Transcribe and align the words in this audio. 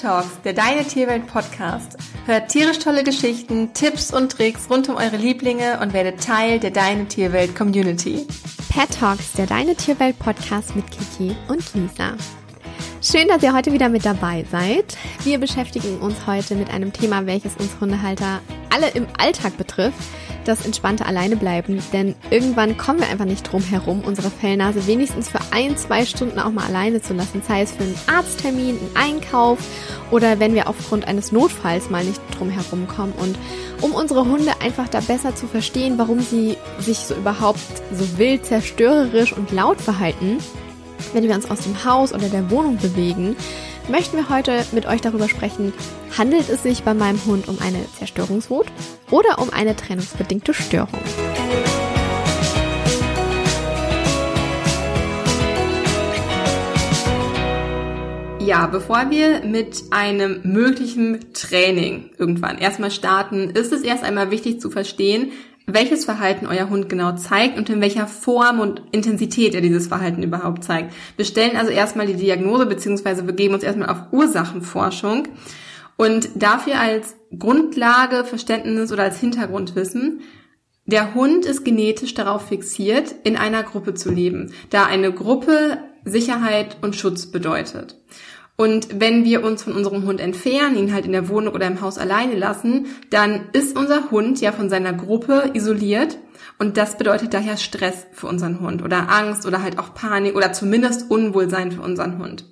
Talks, 0.00 0.40
der 0.44 0.54
Deine 0.54 0.82
Tierwelt 0.84 1.26
Podcast. 1.26 1.98
Hört 2.24 2.48
tierisch 2.48 2.78
tolle 2.78 3.04
Geschichten, 3.04 3.74
Tipps 3.74 4.10
und 4.10 4.32
Tricks 4.32 4.70
rund 4.70 4.88
um 4.88 4.96
eure 4.96 5.18
Lieblinge 5.18 5.78
und 5.82 5.92
werdet 5.92 6.24
Teil 6.24 6.58
der 6.58 6.70
Deine 6.70 7.06
Tierwelt 7.06 7.54
Community. 7.54 8.26
Pet 8.70 8.98
Talks, 8.98 9.32
der 9.34 9.46
Deine 9.46 9.74
Tierwelt 9.74 10.18
Podcast 10.18 10.74
mit 10.74 10.86
Kiki 10.90 11.36
und 11.48 11.74
Lisa. 11.74 12.14
Schön, 13.02 13.28
dass 13.28 13.42
ihr 13.42 13.54
heute 13.54 13.74
wieder 13.74 13.90
mit 13.90 14.06
dabei 14.06 14.46
seid. 14.50 14.96
Wir 15.24 15.38
beschäftigen 15.38 15.98
uns 15.98 16.26
heute 16.26 16.54
mit 16.54 16.70
einem 16.70 16.94
Thema, 16.94 17.26
welches 17.26 17.56
uns 17.56 17.78
Hundehalter 17.78 18.40
alle 18.70 18.88
im 18.88 19.06
Alltag 19.18 19.58
betrifft 19.58 19.98
das 20.50 20.66
entspannte 20.66 21.06
Alleinebleiben, 21.06 21.80
denn 21.92 22.14
irgendwann 22.30 22.76
kommen 22.76 22.98
wir 22.98 23.08
einfach 23.08 23.24
nicht 23.24 23.50
drum 23.50 23.62
herum, 23.62 24.02
unsere 24.04 24.30
Fellnase 24.30 24.86
wenigstens 24.86 25.28
für 25.28 25.38
ein, 25.52 25.76
zwei 25.76 26.04
Stunden 26.04 26.38
auch 26.40 26.50
mal 26.50 26.66
alleine 26.66 27.00
zu 27.00 27.14
lassen, 27.14 27.40
sei 27.46 27.62
es 27.62 27.70
für 27.70 27.84
einen 27.84 27.98
Arzttermin, 28.06 28.78
einen 28.78 28.96
Einkauf 28.96 29.58
oder 30.10 30.40
wenn 30.40 30.54
wir 30.54 30.68
aufgrund 30.68 31.06
eines 31.06 31.30
Notfalls 31.30 31.88
mal 31.88 32.04
nicht 32.04 32.20
drum 32.36 32.50
herum 32.50 32.88
kommen. 32.88 33.12
Und 33.12 33.38
um 33.80 33.92
unsere 33.92 34.26
Hunde 34.26 34.52
einfach 34.60 34.88
da 34.88 35.00
besser 35.00 35.34
zu 35.36 35.46
verstehen, 35.46 35.98
warum 35.98 36.20
sie 36.20 36.56
sich 36.80 36.98
so 36.98 37.14
überhaupt 37.14 37.60
so 37.92 38.18
wild, 38.18 38.44
zerstörerisch 38.44 39.32
und 39.32 39.52
laut 39.52 39.80
verhalten, 39.80 40.38
wenn 41.12 41.28
wir 41.28 41.34
uns 41.34 41.50
aus 41.50 41.60
dem 41.60 41.84
Haus 41.84 42.12
oder 42.12 42.28
der 42.28 42.50
Wohnung 42.50 42.76
bewegen, 42.76 43.36
möchten 43.88 44.16
wir 44.16 44.28
heute 44.28 44.64
mit 44.72 44.86
euch 44.86 45.00
darüber 45.00 45.28
sprechen, 45.28 45.72
handelt 46.16 46.48
es 46.48 46.62
sich 46.62 46.82
bei 46.82 46.94
meinem 46.94 47.24
Hund 47.24 47.48
um 47.48 47.58
eine 47.60 47.84
Zerstörungswut 47.98 48.66
oder 49.10 49.38
um 49.38 49.50
eine 49.50 49.76
trennungsbedingte 49.76 50.54
Störung? 50.54 51.00
Ja, 58.50 58.66
bevor 58.66 59.10
wir 59.10 59.44
mit 59.44 59.84
einem 59.90 60.40
möglichen 60.42 61.32
Training 61.34 62.10
irgendwann 62.18 62.58
erstmal 62.58 62.90
starten, 62.90 63.50
ist 63.50 63.72
es 63.72 63.82
erst 63.82 64.02
einmal 64.02 64.32
wichtig 64.32 64.60
zu 64.60 64.70
verstehen, 64.70 65.30
welches 65.74 66.04
Verhalten 66.04 66.46
euer 66.46 66.68
Hund 66.68 66.88
genau 66.88 67.12
zeigt 67.12 67.58
und 67.58 67.68
in 67.70 67.80
welcher 67.80 68.06
Form 68.06 68.60
und 68.60 68.82
Intensität 68.92 69.54
er 69.54 69.60
dieses 69.60 69.88
Verhalten 69.88 70.22
überhaupt 70.22 70.64
zeigt. 70.64 70.92
Wir 71.16 71.24
stellen 71.24 71.56
also 71.56 71.70
erstmal 71.70 72.06
die 72.06 72.14
Diagnose 72.14 72.66
beziehungsweise 72.66 73.22
begeben 73.22 73.54
uns 73.54 73.62
erstmal 73.62 73.88
auf 73.88 74.12
Ursachenforschung 74.12 75.28
und 75.96 76.30
dafür 76.34 76.80
als 76.80 77.14
Grundlage, 77.38 78.24
Verständnis 78.24 78.90
oder 78.90 79.02
als 79.02 79.20
Hintergrundwissen, 79.20 80.20
der 80.86 81.14
Hund 81.14 81.44
ist 81.44 81.64
genetisch 81.64 82.14
darauf 82.14 82.48
fixiert, 82.48 83.14
in 83.22 83.36
einer 83.36 83.62
Gruppe 83.62 83.94
zu 83.94 84.10
leben, 84.10 84.52
da 84.70 84.86
eine 84.86 85.12
Gruppe 85.12 85.78
Sicherheit 86.04 86.78
und 86.80 86.96
Schutz 86.96 87.26
bedeutet. 87.26 87.96
Und 88.60 89.00
wenn 89.00 89.24
wir 89.24 89.42
uns 89.42 89.62
von 89.62 89.72
unserem 89.72 90.04
Hund 90.04 90.20
entfernen, 90.20 90.76
ihn 90.76 90.92
halt 90.92 91.06
in 91.06 91.12
der 91.12 91.30
Wohnung 91.30 91.54
oder 91.54 91.66
im 91.66 91.80
Haus 91.80 91.96
alleine 91.96 92.34
lassen, 92.34 92.88
dann 93.08 93.48
ist 93.54 93.74
unser 93.74 94.10
Hund 94.10 94.38
ja 94.42 94.52
von 94.52 94.68
seiner 94.68 94.92
Gruppe 94.92 95.52
isoliert 95.54 96.18
und 96.58 96.76
das 96.76 96.98
bedeutet 96.98 97.32
daher 97.32 97.56
Stress 97.56 98.06
für 98.12 98.26
unseren 98.26 98.60
Hund 98.60 98.82
oder 98.82 99.08
Angst 99.08 99.46
oder 99.46 99.62
halt 99.62 99.78
auch 99.78 99.94
Panik 99.94 100.36
oder 100.36 100.52
zumindest 100.52 101.10
Unwohlsein 101.10 101.72
für 101.72 101.80
unseren 101.80 102.18
Hund. 102.18 102.44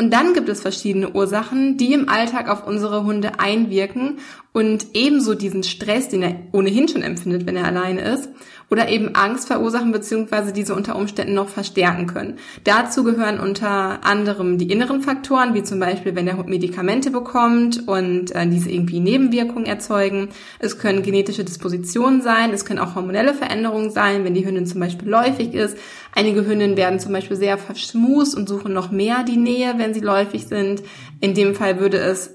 Und 0.00 0.14
dann 0.14 0.32
gibt 0.32 0.48
es 0.48 0.62
verschiedene 0.62 1.10
Ursachen, 1.10 1.76
die 1.76 1.92
im 1.92 2.08
Alltag 2.08 2.48
auf 2.48 2.66
unsere 2.66 3.04
Hunde 3.04 3.38
einwirken 3.38 4.16
und 4.54 4.86
ebenso 4.94 5.34
diesen 5.34 5.62
Stress, 5.62 6.08
den 6.08 6.22
er 6.22 6.36
ohnehin 6.52 6.88
schon 6.88 7.02
empfindet, 7.02 7.44
wenn 7.44 7.54
er 7.54 7.66
alleine 7.66 8.00
ist, 8.00 8.30
oder 8.70 8.88
eben 8.88 9.14
Angst 9.14 9.48
verursachen 9.48 9.92
bzw. 9.92 10.52
diese 10.52 10.74
unter 10.74 10.96
Umständen 10.96 11.34
noch 11.34 11.48
verstärken 11.48 12.06
können. 12.06 12.38
Dazu 12.64 13.04
gehören 13.04 13.40
unter 13.40 14.04
anderem 14.04 14.58
die 14.58 14.70
inneren 14.70 15.02
Faktoren, 15.02 15.54
wie 15.54 15.64
zum 15.64 15.80
Beispiel, 15.80 16.14
wenn 16.14 16.24
der 16.24 16.36
Hund 16.36 16.48
Medikamente 16.48 17.10
bekommt 17.10 17.86
und 17.86 18.34
äh, 18.34 18.46
diese 18.46 18.70
irgendwie 18.70 19.00
Nebenwirkungen 19.00 19.66
erzeugen. 19.66 20.30
Es 20.60 20.78
können 20.78 21.02
genetische 21.02 21.44
Dispositionen 21.44 22.22
sein, 22.22 22.52
es 22.52 22.64
können 22.64 22.78
auch 22.78 22.94
hormonelle 22.94 23.34
Veränderungen 23.34 23.90
sein, 23.90 24.24
wenn 24.24 24.34
die 24.34 24.46
Hündin 24.46 24.66
zum 24.66 24.80
Beispiel 24.80 25.08
läufig 25.08 25.52
ist. 25.52 25.76
Einige 26.14 26.44
Hündinnen 26.44 26.76
werden 26.76 27.00
zum 27.00 27.12
Beispiel 27.12 27.36
sehr 27.36 27.58
verschmust 27.58 28.36
und 28.36 28.48
suchen 28.48 28.72
noch 28.72 28.90
mehr 28.90 29.22
die 29.22 29.36
Nähe, 29.36 29.74
wenn 29.76 29.94
sie 29.94 30.00
läufig 30.00 30.46
sind. 30.46 30.82
In 31.20 31.34
dem 31.34 31.54
Fall 31.54 31.80
würde 31.80 31.98
es 31.98 32.34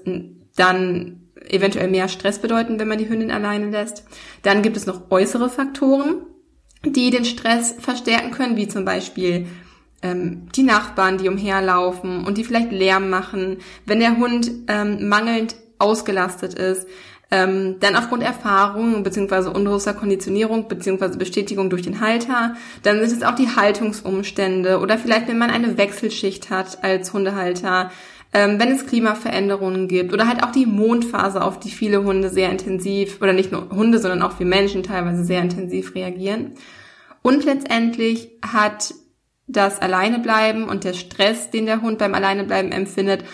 dann 0.56 1.26
eventuell 1.48 1.88
mehr 1.88 2.08
Stress 2.08 2.40
bedeuten, 2.40 2.78
wenn 2.78 2.88
man 2.88 2.98
die 2.98 3.08
Hündin 3.08 3.30
alleine 3.30 3.70
lässt. 3.70 4.04
Dann 4.42 4.62
gibt 4.62 4.76
es 4.76 4.86
noch 4.86 5.10
äußere 5.10 5.48
Faktoren, 5.48 6.22
die 6.84 7.10
den 7.10 7.24
Stress 7.24 7.74
verstärken 7.78 8.30
können, 8.30 8.56
wie 8.56 8.68
zum 8.68 8.84
Beispiel 8.84 9.46
ähm, 10.02 10.48
die 10.54 10.62
Nachbarn, 10.62 11.18
die 11.18 11.28
umherlaufen 11.28 12.24
und 12.24 12.38
die 12.38 12.44
vielleicht 12.44 12.72
Lärm 12.72 13.10
machen, 13.10 13.58
wenn 13.84 14.00
der 14.00 14.16
Hund 14.16 14.50
ähm, 14.68 15.08
mangelnd 15.08 15.56
ausgelastet 15.78 16.54
ist, 16.54 16.86
ähm, 17.30 17.76
dann 17.80 17.96
aufgrund 17.96 18.22
Erfahrung 18.22 19.02
bzw. 19.02 19.48
unbewusster 19.48 19.94
Konditionierung 19.94 20.68
bzw. 20.68 21.16
Bestätigung 21.16 21.70
durch 21.70 21.82
den 21.82 22.00
Halter, 22.00 22.54
dann 22.82 23.04
sind 23.06 23.22
es 23.22 23.26
auch 23.26 23.34
die 23.34 23.48
Haltungsumstände 23.48 24.78
oder 24.78 24.96
vielleicht 24.96 25.28
wenn 25.28 25.38
man 25.38 25.50
eine 25.50 25.76
Wechselschicht 25.76 26.50
hat 26.50 26.84
als 26.84 27.12
Hundehalter, 27.12 27.90
ähm, 28.32 28.60
wenn 28.60 28.70
es 28.70 28.86
Klimaveränderungen 28.86 29.88
gibt 29.88 30.12
oder 30.12 30.28
halt 30.28 30.44
auch 30.44 30.52
die 30.52 30.66
Mondphase, 30.66 31.42
auf 31.42 31.58
die 31.58 31.70
viele 31.70 32.04
Hunde 32.04 32.30
sehr 32.30 32.50
intensiv 32.50 33.20
oder 33.20 33.32
nicht 33.32 33.50
nur 33.50 33.70
Hunde, 33.70 33.98
sondern 33.98 34.22
auch 34.22 34.38
wir 34.38 34.46
Menschen 34.46 34.82
teilweise 34.82 35.24
sehr 35.24 35.42
intensiv 35.42 35.94
reagieren. 35.94 36.52
Und 37.22 37.44
letztendlich 37.44 38.30
hat 38.40 38.94
das 39.48 39.80
Alleinebleiben 39.80 40.68
und 40.68 40.84
der 40.84 40.92
Stress, 40.92 41.50
den 41.50 41.66
der 41.66 41.82
Hund 41.82 41.98
beim 41.98 42.14
Alleinebleiben 42.14 42.72
empfindet, 42.72 43.24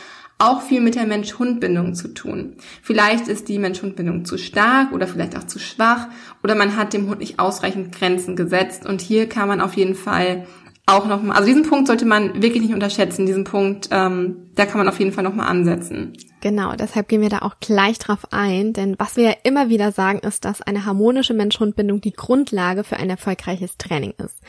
auch 0.42 0.62
viel 0.62 0.80
mit 0.80 0.96
der 0.96 1.06
Mensch-Hund-Bindung 1.06 1.94
zu 1.94 2.08
tun. 2.08 2.56
Vielleicht 2.82 3.28
ist 3.28 3.48
die 3.48 3.58
Mensch-Hund-Bindung 3.58 4.24
zu 4.24 4.38
stark 4.38 4.92
oder 4.92 5.06
vielleicht 5.06 5.36
auch 5.36 5.44
zu 5.44 5.58
schwach 5.58 6.08
oder 6.42 6.54
man 6.54 6.76
hat 6.76 6.92
dem 6.92 7.08
Hund 7.08 7.20
nicht 7.20 7.38
ausreichend 7.38 7.94
Grenzen 7.94 8.34
gesetzt 8.34 8.84
und 8.84 9.00
hier 9.00 9.28
kann 9.28 9.48
man 9.48 9.60
auf 9.60 9.74
jeden 9.74 9.94
Fall 9.94 10.46
auch 10.86 11.06
nochmal, 11.06 11.36
also 11.36 11.46
diesen 11.46 11.68
Punkt 11.68 11.86
sollte 11.86 12.04
man 12.04 12.42
wirklich 12.42 12.62
nicht 12.62 12.74
unterschätzen, 12.74 13.24
diesen 13.24 13.44
Punkt, 13.44 13.88
ähm, 13.92 14.50
da 14.56 14.66
kann 14.66 14.78
man 14.78 14.88
auf 14.88 14.98
jeden 14.98 15.12
Fall 15.12 15.24
nochmal 15.24 15.48
ansetzen. 15.48 16.12
Genau, 16.42 16.72
deshalb 16.74 17.06
gehen 17.06 17.20
wir 17.22 17.28
da 17.28 17.38
auch 17.42 17.54
gleich 17.60 18.00
drauf 18.00 18.26
ein, 18.32 18.72
denn 18.72 18.98
was 18.98 19.14
wir 19.14 19.22
ja 19.22 19.34
immer 19.44 19.68
wieder 19.68 19.92
sagen, 19.92 20.18
ist, 20.18 20.44
dass 20.44 20.60
eine 20.60 20.84
harmonische 20.84 21.34
Mensch-Hund-Bindung 21.34 22.00
die 22.00 22.12
Grundlage 22.12 22.82
für 22.82 22.96
ein 22.96 23.08
erfolgreiches 23.08 23.76
Training 23.78 24.12
ist. 24.18 24.40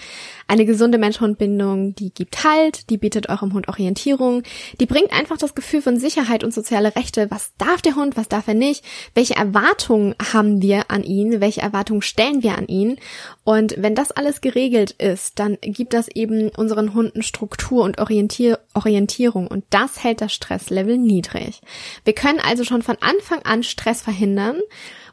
Eine 0.48 0.66
gesunde 0.66 0.98
Mensch-Hund-Bindung, 0.98 1.94
die 1.94 2.12
gibt 2.12 2.44
Halt, 2.44 2.90
die 2.90 2.98
bietet 2.98 3.30
eurem 3.30 3.54
Hund 3.54 3.68
Orientierung, 3.68 4.42
die 4.80 4.88
bringt 4.88 5.14
einfach 5.14 5.38
das 5.38 5.54
Gefühl 5.54 5.84
von 5.84 6.00
Sicherheit 6.00 6.44
und 6.44 6.52
soziale 6.52 6.96
Rechte. 6.96 7.30
Was 7.30 7.54
darf 7.60 7.84
der 7.84 7.96
Hund, 7.96 8.18
was 8.18 8.28
darf 8.28 8.48
er 8.48 8.56
nicht? 8.56 8.84
Welche 9.14 9.36
Erwartungen 9.36 10.16
haben 10.32 10.64
wir 10.64 10.90
an 10.90 11.04
ihn? 11.04 11.42
Welche 11.42 11.62
Erwartungen 11.62 12.02
stellen 12.02 12.42
wir 12.42 12.58
an 12.58 12.66
ihn? 12.66 12.98
Und 13.44 13.76
wenn 13.78 13.94
das 13.94 14.12
alles 14.12 14.42
geregelt 14.42 14.92
ist, 14.92 15.38
dann 15.38 15.60
gibt 15.62 15.94
das 15.94 16.08
eben 16.08 16.50
unseren 16.50 16.96
Hunden 16.96 17.22
Struktur 17.22 17.84
und 17.84 18.00
Orientier 18.00 18.58
Orientierung 18.74 19.46
und 19.46 19.64
das 19.70 20.04
hält 20.04 20.22
das 20.22 20.34
Stresslevel 20.34 20.98
niedrig. 20.98 21.62
Wir 22.06 22.14
können 22.14 22.40
also 22.40 22.64
schon 22.64 22.82
von 22.82 22.98
Anfang 23.02 23.42
an 23.44 23.64
Stress 23.64 24.02
verhindern 24.02 24.60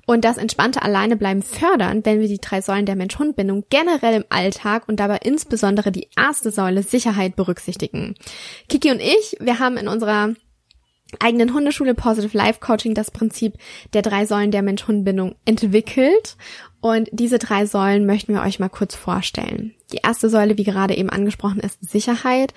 und 0.07 0.25
das 0.25 0.39
entspannte 0.39 0.83
Alleinebleiben 0.83 1.43
fördern, 1.43 2.05
wenn 2.05 2.21
wir 2.21 2.29
die 2.29 2.41
drei 2.41 2.61
Säulen 2.61 2.87
der 2.87 2.97
Mensch-Hund-Bindung 2.97 3.65
generell 3.71 4.15
im 4.15 4.25
Alltag 4.29 4.89
und 4.89 4.99
dabei 4.99 5.19
insbesondere 5.23 5.93
die 5.93 6.09
erste 6.17 6.51
Säule 6.51 6.83
Sicherheit 6.83 7.37
berücksichtigen. 7.37 8.15
Kiki 8.69 8.91
und 8.91 9.01
ich, 9.01 9.37
wir 9.39 9.59
haben 9.59 9.77
in 9.77 9.89
unserer 9.89 10.35
eigenen 11.19 11.55
Hundeschule 11.55 11.95
Positive 11.95 12.37
Life 12.37 12.61
Coaching 12.61 12.95
das 12.95 13.11
Prinzip 13.11 13.55
der 13.93 14.03
drei 14.03 14.27
Säulen 14.27 14.51
der 14.51 14.63
Mensch-Hund-Bindung 14.63 15.35
entwickelt 15.45 16.37
und 16.81 17.09
diese 17.13 17.39
drei 17.39 17.67
Säulen 17.67 18.07
möchten 18.07 18.33
wir 18.33 18.43
euch 18.43 18.59
mal 18.59 18.69
kurz 18.69 18.95
vorstellen. 18.95 19.75
Die 19.93 20.01
erste 20.03 20.29
Säule, 20.29 20.57
wie 20.57 20.65
gerade 20.65 20.97
eben 20.97 21.11
angesprochen, 21.11 21.61
ist 21.61 21.79
Sicherheit. 21.89 22.55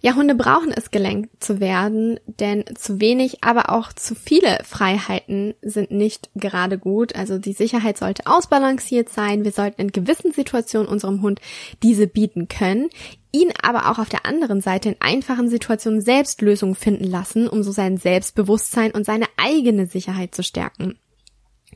Ja, 0.00 0.14
Hunde 0.14 0.34
brauchen 0.34 0.72
es 0.72 0.90
gelenkt 0.90 1.42
zu 1.42 1.60
werden, 1.60 2.18
denn 2.26 2.64
zu 2.74 3.00
wenig, 3.00 3.44
aber 3.44 3.70
auch 3.70 3.92
zu 3.92 4.14
viele 4.14 4.58
Freiheiten 4.64 5.54
sind 5.62 5.90
nicht 5.90 6.30
gerade 6.34 6.78
gut. 6.78 7.14
Also 7.14 7.38
die 7.38 7.52
Sicherheit 7.52 7.98
sollte 7.98 8.26
ausbalanciert 8.26 9.08
sein. 9.08 9.44
Wir 9.44 9.52
sollten 9.52 9.82
in 9.82 9.92
gewissen 9.92 10.32
Situationen 10.32 10.88
unserem 10.88 11.22
Hund 11.22 11.40
diese 11.82 12.06
bieten 12.06 12.48
können, 12.48 12.88
ihn 13.32 13.52
aber 13.62 13.90
auch 13.90 13.98
auf 13.98 14.08
der 14.08 14.26
anderen 14.26 14.60
Seite 14.60 14.90
in 14.90 14.96
einfachen 15.00 15.48
Situationen 15.48 16.00
selbst 16.00 16.40
Lösungen 16.40 16.74
finden 16.74 17.04
lassen, 17.04 17.48
um 17.48 17.62
so 17.62 17.72
sein 17.72 17.96
Selbstbewusstsein 17.96 18.92
und 18.92 19.04
seine 19.04 19.26
eigene 19.36 19.86
Sicherheit 19.86 20.34
zu 20.34 20.42
stärken. 20.42 20.98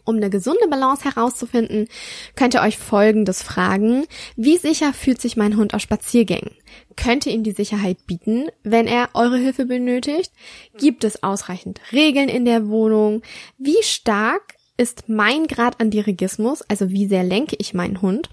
Um 0.08 0.16
eine 0.16 0.30
gesunde 0.30 0.66
Balance 0.70 1.04
herauszufinden, 1.04 1.86
könnt 2.34 2.54
ihr 2.54 2.62
euch 2.62 2.78
Folgendes 2.78 3.42
fragen. 3.42 4.06
Wie 4.36 4.56
sicher 4.56 4.94
fühlt 4.94 5.20
sich 5.20 5.36
mein 5.36 5.58
Hund 5.58 5.74
auf 5.74 5.82
Spaziergängen? 5.82 6.52
Könnt 6.96 7.26
ihr 7.26 7.32
ihm 7.34 7.42
die 7.42 7.52
Sicherheit 7.52 8.06
bieten, 8.06 8.48
wenn 8.62 8.86
er 8.86 9.10
eure 9.12 9.36
Hilfe 9.36 9.66
benötigt? 9.66 10.32
Gibt 10.78 11.04
es 11.04 11.22
ausreichend 11.22 11.82
Regeln 11.92 12.30
in 12.30 12.46
der 12.46 12.68
Wohnung? 12.68 13.20
Wie 13.58 13.82
stark 13.82 14.54
ist 14.78 15.10
mein 15.10 15.46
Grad 15.46 15.78
an 15.78 15.90
Dirigismus, 15.90 16.62
also 16.62 16.88
wie 16.88 17.06
sehr 17.06 17.22
lenke 17.22 17.56
ich 17.58 17.74
meinen 17.74 18.00
Hund? 18.00 18.30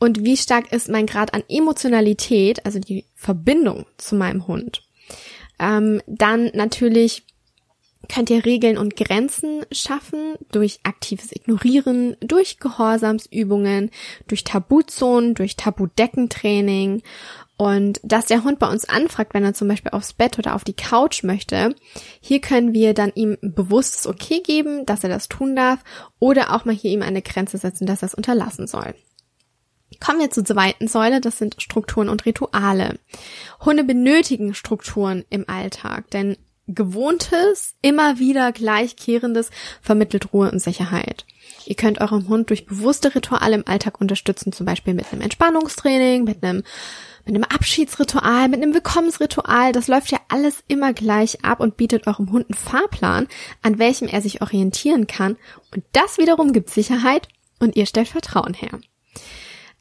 Und 0.00 0.24
wie 0.24 0.36
stark 0.36 0.72
ist 0.72 0.88
mein 0.88 1.06
Grad 1.06 1.32
an 1.32 1.44
Emotionalität, 1.48 2.66
also 2.66 2.80
die 2.80 3.04
Verbindung 3.14 3.86
zu 3.98 4.16
meinem 4.16 4.48
Hund? 4.48 4.82
Ähm, 5.60 6.02
dann 6.08 6.50
natürlich 6.54 7.22
könnt 8.08 8.30
ihr 8.30 8.44
Regeln 8.44 8.78
und 8.78 8.96
Grenzen 8.96 9.64
schaffen 9.72 10.34
durch 10.50 10.80
aktives 10.82 11.32
Ignorieren, 11.32 12.16
durch 12.20 12.58
Gehorsamsübungen, 12.58 13.90
durch 14.26 14.44
Tabuzonen, 14.44 15.34
durch 15.34 15.56
Tabudeckentraining 15.56 17.02
und 17.56 18.00
dass 18.02 18.26
der 18.26 18.42
Hund 18.42 18.58
bei 18.58 18.68
uns 18.68 18.88
anfragt, 18.88 19.32
wenn 19.32 19.44
er 19.44 19.54
zum 19.54 19.68
Beispiel 19.68 19.92
aufs 19.92 20.12
Bett 20.12 20.38
oder 20.38 20.54
auf 20.54 20.64
die 20.64 20.74
Couch 20.74 21.22
möchte, 21.22 21.74
hier 22.20 22.40
können 22.40 22.72
wir 22.72 22.94
dann 22.94 23.12
ihm 23.14 23.36
bewusstes 23.42 24.06
Okay 24.06 24.40
geben, 24.40 24.86
dass 24.86 25.04
er 25.04 25.10
das 25.10 25.28
tun 25.28 25.54
darf 25.54 25.80
oder 26.18 26.54
auch 26.54 26.64
mal 26.64 26.74
hier 26.74 26.90
ihm 26.90 27.02
eine 27.02 27.22
Grenze 27.22 27.58
setzen, 27.58 27.86
dass 27.86 28.02
er 28.02 28.06
es 28.06 28.14
unterlassen 28.14 28.66
soll. 28.66 28.94
Kommen 30.00 30.18
wir 30.18 30.30
zur 30.30 30.44
zweiten 30.44 30.88
Säule, 30.88 31.20
das 31.20 31.38
sind 31.38 31.56
Strukturen 31.58 32.08
und 32.08 32.26
Rituale. 32.26 32.98
Hunde 33.64 33.84
benötigen 33.84 34.54
Strukturen 34.54 35.24
im 35.30 35.48
Alltag, 35.48 36.10
denn 36.10 36.36
gewohntes, 36.66 37.74
immer 37.82 38.18
wieder 38.18 38.52
gleichkehrendes 38.52 39.50
vermittelt 39.82 40.32
Ruhe 40.32 40.50
und 40.50 40.60
Sicherheit. 40.60 41.26
Ihr 41.66 41.76
könnt 41.76 42.00
eurem 42.00 42.28
Hund 42.28 42.50
durch 42.50 42.66
bewusste 42.66 43.14
Rituale 43.14 43.54
im 43.54 43.66
Alltag 43.66 44.00
unterstützen, 44.00 44.52
zum 44.52 44.66
Beispiel 44.66 44.94
mit 44.94 45.12
einem 45.12 45.22
Entspannungstraining, 45.22 46.24
mit 46.24 46.42
einem 46.42 46.62
mit 47.26 47.34
einem 47.34 47.44
Abschiedsritual, 47.44 48.48
mit 48.48 48.62
einem 48.62 48.74
Willkommensritual. 48.74 49.72
Das 49.72 49.88
läuft 49.88 50.12
ja 50.12 50.18
alles 50.28 50.62
immer 50.68 50.92
gleich 50.92 51.42
ab 51.42 51.60
und 51.60 51.78
bietet 51.78 52.06
eurem 52.06 52.30
Hund 52.30 52.46
einen 52.50 52.58
Fahrplan, 52.58 53.28
an 53.62 53.78
welchem 53.78 54.08
er 54.08 54.20
sich 54.20 54.42
orientieren 54.42 55.06
kann. 55.06 55.38
Und 55.74 55.84
das 55.92 56.18
wiederum 56.18 56.52
gibt 56.52 56.68
Sicherheit 56.68 57.28
und 57.60 57.76
ihr 57.76 57.86
stellt 57.86 58.08
Vertrauen 58.08 58.52
her. 58.52 58.78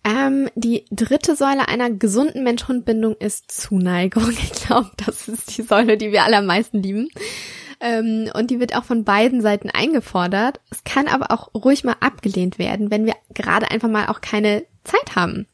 Ähm, 0.05 0.49
die 0.55 0.85
dritte 0.91 1.35
Säule 1.35 1.67
einer 1.69 1.89
gesunden 1.89 2.43
Mensch-Hund-Bindung 2.43 3.15
ist 3.15 3.51
Zuneigung. 3.51 4.29
Ich 4.43 4.51
glaube, 4.65 4.91
das 5.05 5.27
ist 5.27 5.57
die 5.57 5.61
Säule, 5.61 5.97
die 5.97 6.11
wir 6.11 6.23
alle 6.23 6.37
am 6.37 6.45
meisten 6.45 6.81
lieben. 6.81 7.09
Ähm, 7.79 8.29
und 8.33 8.49
die 8.49 8.59
wird 8.59 8.75
auch 8.75 8.83
von 8.83 9.03
beiden 9.03 9.41
Seiten 9.41 9.69
eingefordert. 9.69 10.59
Es 10.69 10.83
kann 10.83 11.07
aber 11.07 11.31
auch 11.31 11.53
ruhig 11.53 11.83
mal 11.83 11.95
abgelehnt 11.99 12.59
werden, 12.59 12.91
wenn 12.91 13.05
wir 13.05 13.15
gerade 13.33 13.71
einfach 13.71 13.89
mal 13.89 14.07
auch 14.07 14.21
keine 14.21 14.63
Zeit 14.83 15.15
haben. 15.15 15.47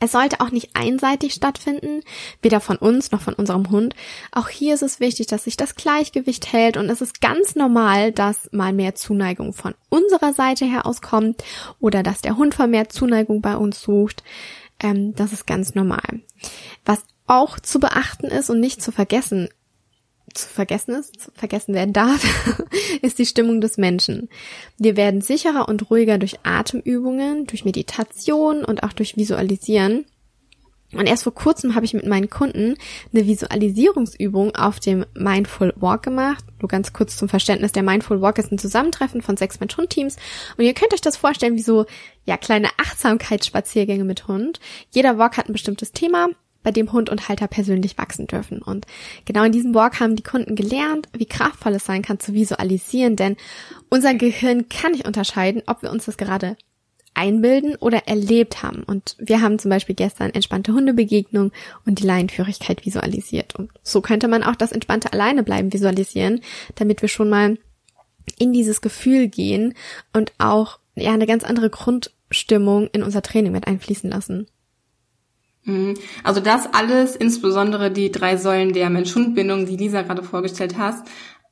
Es 0.00 0.12
sollte 0.12 0.40
auch 0.40 0.50
nicht 0.50 0.70
einseitig 0.74 1.34
stattfinden, 1.34 2.02
weder 2.42 2.60
von 2.60 2.76
uns 2.76 3.12
noch 3.12 3.20
von 3.20 3.34
unserem 3.34 3.70
Hund. 3.70 3.94
Auch 4.32 4.48
hier 4.48 4.74
ist 4.74 4.82
es 4.82 5.00
wichtig, 5.00 5.26
dass 5.26 5.44
sich 5.44 5.56
das 5.56 5.74
Gleichgewicht 5.74 6.52
hält 6.52 6.76
und 6.76 6.88
es 6.90 7.00
ist 7.00 7.20
ganz 7.20 7.54
normal, 7.54 8.12
dass 8.12 8.48
mal 8.52 8.72
mehr 8.72 8.94
Zuneigung 8.94 9.52
von 9.52 9.74
unserer 9.88 10.32
Seite 10.32 10.64
her 10.64 10.86
auskommt 10.86 11.42
oder 11.80 12.02
dass 12.02 12.22
der 12.22 12.36
Hund 12.36 12.54
vermehrt 12.54 12.92
Zuneigung 12.92 13.40
bei 13.40 13.56
uns 13.56 13.80
sucht. 13.80 14.22
Ähm, 14.80 15.14
das 15.14 15.32
ist 15.32 15.46
ganz 15.46 15.74
normal. 15.74 16.20
Was 16.84 17.04
auch 17.26 17.58
zu 17.58 17.80
beachten 17.80 18.26
ist 18.26 18.50
und 18.50 18.60
nicht 18.60 18.82
zu 18.82 18.92
vergessen, 18.92 19.48
zu 20.34 20.48
vergessen 20.48 20.94
ist, 20.94 21.20
zu 21.20 21.30
vergessen 21.32 21.74
werden 21.74 21.92
darf, 21.92 22.24
ist 23.02 23.18
die 23.18 23.26
Stimmung 23.26 23.60
des 23.60 23.78
Menschen. 23.78 24.28
Wir 24.78 24.96
werden 24.96 25.20
sicherer 25.20 25.68
und 25.68 25.90
ruhiger 25.90 26.18
durch 26.18 26.40
Atemübungen, 26.42 27.46
durch 27.46 27.64
Meditation 27.64 28.64
und 28.64 28.82
auch 28.82 28.92
durch 28.92 29.16
Visualisieren. 29.16 30.04
Und 30.92 31.06
erst 31.06 31.24
vor 31.24 31.34
kurzem 31.34 31.74
habe 31.74 31.84
ich 31.84 31.94
mit 31.94 32.06
meinen 32.06 32.30
Kunden 32.30 32.76
eine 33.12 33.26
Visualisierungsübung 33.26 34.54
auf 34.54 34.78
dem 34.78 35.04
Mindful 35.14 35.72
Walk 35.76 36.04
gemacht. 36.04 36.44
Nur 36.60 36.68
ganz 36.68 36.92
kurz 36.92 37.16
zum 37.16 37.28
Verständnis, 37.28 37.72
der 37.72 37.82
Mindful 37.82 38.20
Walk 38.20 38.38
ist 38.38 38.52
ein 38.52 38.58
Zusammentreffen 38.58 39.20
von 39.20 39.36
sechs 39.36 39.58
Mensch-Hund-Teams. 39.58 40.16
Und 40.56 40.64
ihr 40.64 40.74
könnt 40.74 40.94
euch 40.94 41.00
das 41.00 41.16
vorstellen 41.16 41.56
wie 41.56 41.62
so, 41.62 41.86
ja, 42.24 42.36
kleine 42.36 42.68
Achtsamkeitsspaziergänge 42.76 44.04
mit 44.04 44.28
Hund. 44.28 44.60
Jeder 44.90 45.18
Walk 45.18 45.36
hat 45.36 45.48
ein 45.48 45.54
bestimmtes 45.54 45.92
Thema 45.92 46.28
bei 46.66 46.72
dem 46.72 46.90
Hund 46.90 47.10
und 47.10 47.28
Halter 47.28 47.46
persönlich 47.46 47.96
wachsen 47.96 48.26
dürfen. 48.26 48.60
Und 48.60 48.86
genau 49.24 49.44
in 49.44 49.52
diesem 49.52 49.72
Walk 49.72 50.00
haben 50.00 50.16
die 50.16 50.24
Kunden 50.24 50.56
gelernt, 50.56 51.08
wie 51.16 51.24
kraftvoll 51.24 51.74
es 51.74 51.84
sein 51.84 52.02
kann 52.02 52.18
zu 52.18 52.34
visualisieren, 52.34 53.14
denn 53.14 53.36
unser 53.88 54.14
Gehirn 54.14 54.68
kann 54.68 54.90
nicht 54.90 55.06
unterscheiden, 55.06 55.62
ob 55.66 55.82
wir 55.82 55.92
uns 55.92 56.06
das 56.06 56.16
gerade 56.16 56.56
einbilden 57.14 57.76
oder 57.76 58.08
erlebt 58.08 58.64
haben. 58.64 58.82
Und 58.82 59.14
wir 59.20 59.42
haben 59.42 59.60
zum 59.60 59.68
Beispiel 59.68 59.94
gestern 59.94 60.30
entspannte 60.30 60.72
Hundebegegnung 60.72 61.52
und 61.86 62.00
die 62.00 62.04
Leinenführigkeit 62.04 62.84
visualisiert. 62.84 63.54
Und 63.54 63.70
so 63.84 64.00
könnte 64.00 64.26
man 64.26 64.42
auch 64.42 64.56
das 64.56 64.72
entspannte 64.72 65.12
Alleinebleiben 65.12 65.72
visualisieren, 65.72 66.40
damit 66.74 67.00
wir 67.00 67.08
schon 67.08 67.30
mal 67.30 67.58
in 68.38 68.52
dieses 68.52 68.80
Gefühl 68.80 69.28
gehen 69.28 69.74
und 70.12 70.32
auch 70.38 70.80
ja 70.96 71.12
eine 71.12 71.28
ganz 71.28 71.44
andere 71.44 71.70
Grundstimmung 71.70 72.88
in 72.88 73.04
unser 73.04 73.22
Training 73.22 73.52
mit 73.52 73.68
einfließen 73.68 74.10
lassen. 74.10 74.48
Mhm. 75.66 75.94
Also 76.22 76.40
das 76.40 76.72
alles, 76.72 77.14
insbesondere 77.16 77.90
die 77.90 78.10
drei 78.10 78.36
Säulen 78.36 78.72
der 78.72 78.88
Mensch-Hund-Bindung, 78.88 79.66
die 79.66 79.76
Lisa 79.76 80.02
gerade 80.02 80.22
vorgestellt 80.22 80.76
hast, 80.78 81.06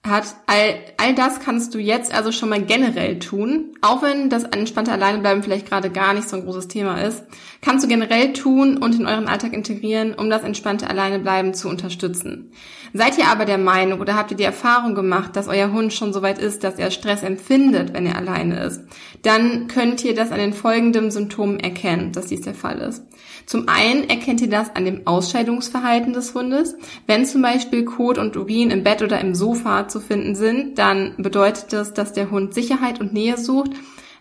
hat, 0.06 0.34
all, 0.46 0.74
all 0.98 1.14
das 1.14 1.40
kannst 1.40 1.74
du 1.74 1.78
jetzt 1.78 2.14
also 2.14 2.30
schon 2.30 2.50
mal 2.50 2.62
generell 2.62 3.18
tun. 3.18 3.74
Auch 3.80 4.02
wenn 4.02 4.28
das 4.28 4.44
entspannte 4.44 4.92
Alleinebleiben 4.92 5.42
vielleicht 5.42 5.68
gerade 5.68 5.90
gar 5.90 6.12
nicht 6.12 6.28
so 6.28 6.36
ein 6.36 6.44
großes 6.44 6.68
Thema 6.68 7.00
ist, 7.00 7.24
kannst 7.62 7.84
du 7.84 7.88
generell 7.88 8.34
tun 8.34 8.76
und 8.76 8.94
in 8.94 9.06
euren 9.06 9.28
Alltag 9.28 9.54
integrieren, 9.54 10.12
um 10.14 10.28
das 10.28 10.42
entspannte 10.42 10.90
Alleinebleiben 10.90 11.54
zu 11.54 11.70
unterstützen. 11.70 12.52
Seid 12.92 13.18
ihr 13.18 13.28
aber 13.28 13.46
der 13.46 13.58
Meinung 13.58 14.00
oder 14.00 14.14
habt 14.14 14.30
ihr 14.30 14.36
die 14.36 14.44
Erfahrung 14.44 14.94
gemacht, 14.94 15.34
dass 15.36 15.48
euer 15.48 15.72
Hund 15.72 15.92
schon 15.92 16.12
so 16.12 16.20
weit 16.20 16.38
ist, 16.38 16.62
dass 16.62 16.78
er 16.78 16.90
Stress 16.90 17.22
empfindet, 17.22 17.94
wenn 17.94 18.06
er 18.06 18.16
alleine 18.16 18.62
ist, 18.62 18.82
dann 19.22 19.68
könnt 19.68 20.04
ihr 20.04 20.14
das 20.14 20.30
an 20.30 20.38
den 20.38 20.52
folgenden 20.52 21.10
Symptomen 21.10 21.58
erkennen, 21.58 22.12
dass 22.12 22.26
dies 22.26 22.42
der 22.42 22.54
Fall 22.54 22.78
ist. 22.78 23.02
Zum 23.46 23.68
einen 23.68 24.08
erkennt 24.08 24.40
ihr 24.40 24.48
das 24.48 24.74
an 24.74 24.84
dem 24.84 25.06
Ausscheidungsverhalten 25.06 26.12
des 26.12 26.34
Hundes. 26.34 26.76
Wenn 27.06 27.26
zum 27.26 27.42
Beispiel 27.42 27.84
Kot 27.84 28.18
und 28.18 28.36
Urin 28.36 28.70
im 28.70 28.84
Bett 28.84 29.02
oder 29.02 29.20
im 29.20 29.34
Sofa 29.34 29.88
zu 29.88 30.00
finden 30.00 30.34
sind, 30.34 30.78
dann 30.78 31.14
bedeutet 31.18 31.72
das, 31.72 31.92
dass 31.94 32.12
der 32.12 32.30
Hund 32.30 32.54
Sicherheit 32.54 33.00
und 33.00 33.12
Nähe 33.12 33.36
sucht. 33.36 33.70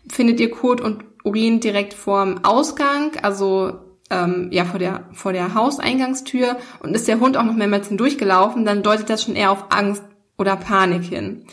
Findet 0.10 0.40
ihr 0.40 0.52
Kot 0.52 0.81
und 0.81 1.06
Urin 1.24 1.60
direkt 1.60 1.94
vorm 1.94 2.40
Ausgang, 2.44 3.12
also 3.22 3.80
ähm, 4.10 4.50
ja 4.52 4.66
vor 4.66 4.80
der 4.80 5.06
vor 5.14 5.31
der 5.31 5.56
Hauseingangstür 5.56 6.58
und 6.81 6.94
ist 6.94 7.08
der 7.08 7.20
Hund 7.20 7.38
auch 7.38 7.44
noch 7.44 7.56
mehrmals 7.56 7.88
hindurchgelaufen, 7.88 8.66
dann 8.66 8.84
deutet 8.84 9.10
das 9.10 9.24
schon 9.24 9.36
eher 9.36 9.52
auf 9.52 9.66
Angst 9.70 10.04
oder 10.38 10.58
Panik 10.58 11.04
hin. 11.04 11.46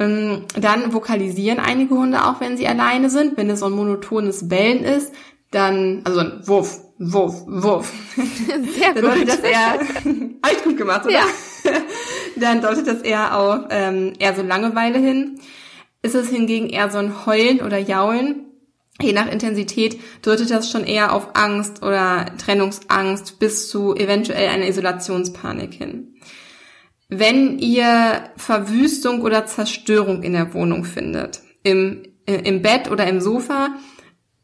Ähm, 0.00 0.44
dann 0.54 0.92
vokalisieren 0.92 1.58
einige 1.58 1.94
Hunde 1.94 2.24
auch, 2.24 2.40
wenn 2.40 2.56
sie 2.56 2.68
alleine 2.68 3.10
sind. 3.10 3.36
Wenn 3.36 3.50
es 3.50 3.60
so 3.60 3.66
ein 3.66 3.72
monotones 3.72 4.48
Bellen 4.48 4.84
ist, 4.84 5.12
dann, 5.50 6.02
also 6.04 6.20
ein 6.20 6.46
Wurf, 6.46 6.80
Wurf, 6.98 7.44
Wurf. 7.46 7.92
Sehr 8.16 8.92
gut. 8.92 9.04
Dann 9.04 9.04
deutet 9.04 9.28
das 9.28 9.40
eher, 9.40 9.78
hab 10.42 10.64
gut 10.64 10.76
gemacht, 10.76 11.04
oder? 11.04 11.14
Ja. 11.14 11.24
Dann 12.36 12.60
deutet 12.60 12.86
das 12.86 13.02
eher 13.02 13.36
auf 13.36 13.66
ähm, 13.70 14.14
eher 14.18 14.34
so 14.34 14.42
Langeweile 14.42 14.98
hin. 14.98 15.40
Ist 16.02 16.14
es 16.14 16.28
hingegen 16.28 16.68
eher 16.68 16.90
so 16.90 16.98
ein 16.98 17.26
Heulen 17.26 17.60
oder 17.60 17.78
Jaulen, 17.78 18.46
je 19.00 19.12
nach 19.12 19.30
Intensität 19.30 19.98
deutet 20.22 20.50
das 20.50 20.70
schon 20.70 20.84
eher 20.84 21.12
auf 21.12 21.28
Angst 21.34 21.82
oder 21.82 22.26
Trennungsangst 22.38 23.38
bis 23.38 23.68
zu 23.68 23.94
eventuell 23.94 24.48
einer 24.48 24.66
Isolationspanik 24.66 25.74
hin. 25.74 26.14
Wenn 27.08 27.58
ihr 27.58 28.30
Verwüstung 28.36 29.22
oder 29.22 29.46
Zerstörung 29.46 30.22
in 30.22 30.34
der 30.34 30.52
Wohnung 30.52 30.84
findet, 30.84 31.40
im, 31.62 32.02
äh, 32.26 32.42
im 32.42 32.60
Bett 32.60 32.90
oder 32.90 33.06
im 33.06 33.20
Sofa, 33.20 33.70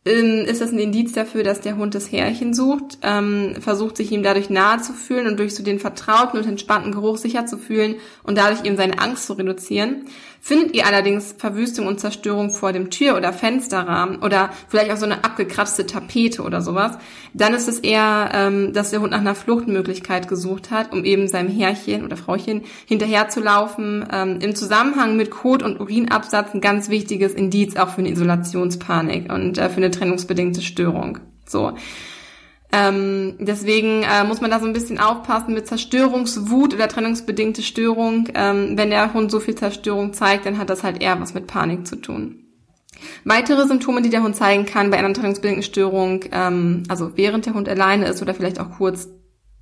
ist 0.04 0.60
das 0.60 0.70
ein 0.70 0.78
Indiz 0.78 1.12
dafür, 1.12 1.44
dass 1.44 1.62
der 1.62 1.78
Hund 1.78 1.94
das 1.94 2.12
Härchen 2.12 2.52
sucht, 2.52 2.98
ähm, 3.02 3.56
versucht 3.60 3.96
sich 3.96 4.12
ihm 4.12 4.22
dadurch 4.22 4.50
nahe 4.50 4.82
zu 4.82 4.92
fühlen 4.92 5.26
und 5.26 5.38
durch 5.38 5.54
so 5.54 5.62
den 5.62 5.78
vertrauten 5.78 6.38
und 6.38 6.46
entspannten 6.46 6.92
Geruch 6.92 7.16
sicher 7.16 7.46
zu 7.46 7.56
fühlen 7.56 7.96
und 8.22 8.36
dadurch 8.36 8.64
eben 8.64 8.76
seine 8.76 8.98
Angst 8.98 9.26
zu 9.26 9.32
reduzieren. 9.32 10.04
Findet 10.46 10.76
ihr 10.76 10.84
allerdings 10.86 11.34
Verwüstung 11.38 11.86
und 11.86 12.00
Zerstörung 12.00 12.50
vor 12.50 12.74
dem 12.74 12.90
Tür- 12.90 13.16
oder 13.16 13.32
Fensterrahmen 13.32 14.18
oder 14.18 14.50
vielleicht 14.68 14.90
auch 14.90 14.98
so 14.98 15.06
eine 15.06 15.24
abgekratzte 15.24 15.86
Tapete 15.86 16.42
oder 16.42 16.60
sowas, 16.60 16.98
dann 17.32 17.54
ist 17.54 17.66
es 17.66 17.78
eher, 17.78 18.28
ähm, 18.34 18.74
dass 18.74 18.90
der 18.90 19.00
Hund 19.00 19.12
nach 19.12 19.20
einer 19.20 19.34
Fluchtmöglichkeit 19.34 20.28
gesucht 20.28 20.70
hat, 20.70 20.92
um 20.92 21.06
eben 21.06 21.28
seinem 21.28 21.48
Herrchen 21.48 22.04
oder 22.04 22.18
Frauchen 22.18 22.60
hinterherzulaufen. 22.84 24.06
Ähm, 24.12 24.38
Im 24.42 24.54
Zusammenhang 24.54 25.16
mit 25.16 25.30
Kot- 25.30 25.62
und 25.62 25.80
Urinabsatz 25.80 26.52
ein 26.52 26.60
ganz 26.60 26.90
wichtiges 26.90 27.32
Indiz 27.32 27.76
auch 27.76 27.88
für 27.88 28.02
eine 28.02 28.10
Isolationspanik 28.10 29.32
und 29.32 29.56
äh, 29.56 29.70
für 29.70 29.78
eine 29.78 29.90
trennungsbedingte 29.90 30.60
Störung. 30.60 31.20
So. 31.46 31.72
Ähm, 32.76 33.36
deswegen 33.38 34.02
äh, 34.02 34.24
muss 34.24 34.40
man 34.40 34.50
da 34.50 34.58
so 34.58 34.66
ein 34.66 34.72
bisschen 34.72 34.98
aufpassen 34.98 35.54
mit 35.54 35.68
Zerstörungswut 35.68 36.74
oder 36.74 36.88
trennungsbedingte 36.88 37.62
Störung. 37.62 38.28
Ähm, 38.34 38.76
wenn 38.76 38.90
der 38.90 39.14
Hund 39.14 39.30
so 39.30 39.38
viel 39.38 39.54
Zerstörung 39.54 40.12
zeigt, 40.12 40.44
dann 40.44 40.58
hat 40.58 40.70
das 40.70 40.82
halt 40.82 41.00
eher 41.00 41.20
was 41.20 41.34
mit 41.34 41.46
Panik 41.46 41.86
zu 41.86 41.94
tun. 41.94 42.40
Weitere 43.24 43.68
Symptome, 43.68 44.02
die 44.02 44.10
der 44.10 44.24
Hund 44.24 44.34
zeigen 44.34 44.66
kann 44.66 44.90
bei 44.90 44.98
einer 44.98 45.12
trennungsbedingten 45.12 45.62
Störung, 45.62 46.24
ähm, 46.32 46.82
also 46.88 47.12
während 47.16 47.46
der 47.46 47.54
Hund 47.54 47.68
alleine 47.68 48.06
ist 48.06 48.20
oder 48.22 48.34
vielleicht 48.34 48.58
auch 48.58 48.70
kurz 48.78 49.08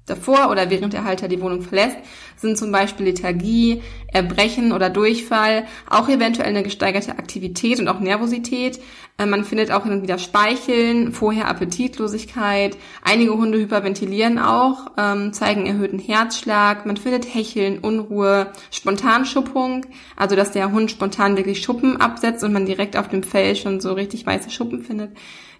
davor 0.06 0.50
oder 0.50 0.70
während 0.70 0.94
der 0.94 1.04
Halter 1.04 1.28
die 1.28 1.40
Wohnung 1.40 1.60
verlässt, 1.60 1.98
sind 2.42 2.58
zum 2.58 2.70
Beispiel 2.70 3.06
Lethargie, 3.06 3.82
Erbrechen 4.08 4.72
oder 4.72 4.90
Durchfall, 4.90 5.64
auch 5.88 6.08
eventuell 6.08 6.48
eine 6.48 6.62
gesteigerte 6.62 7.12
Aktivität 7.12 7.80
und 7.80 7.88
auch 7.88 8.00
Nervosität. 8.00 8.78
Äh, 9.18 9.26
man 9.26 9.44
findet 9.44 9.70
auch 9.70 9.84
hin 9.84 9.92
und 9.92 10.02
wieder 10.02 10.18
Speicheln, 10.18 11.12
vorher 11.12 11.48
Appetitlosigkeit. 11.48 12.76
Einige 13.02 13.32
Hunde 13.32 13.58
hyperventilieren 13.58 14.38
auch, 14.38 14.90
ähm, 14.98 15.32
zeigen 15.32 15.66
erhöhten 15.66 15.98
Herzschlag. 15.98 16.84
Man 16.84 16.98
findet 16.98 17.34
Hecheln, 17.34 17.78
Unruhe, 17.78 18.52
Spontanschuppung, 18.70 19.86
also 20.16 20.36
dass 20.36 20.52
der 20.52 20.72
Hund 20.72 20.90
spontan 20.90 21.36
wirklich 21.36 21.62
Schuppen 21.62 21.98
absetzt 21.98 22.44
und 22.44 22.52
man 22.52 22.66
direkt 22.66 22.96
auf 22.96 23.08
dem 23.08 23.22
Fell 23.22 23.56
schon 23.56 23.80
so 23.80 23.92
richtig 23.92 24.26
weiße 24.26 24.50
Schuppen 24.50 24.82
findet. 24.82 25.12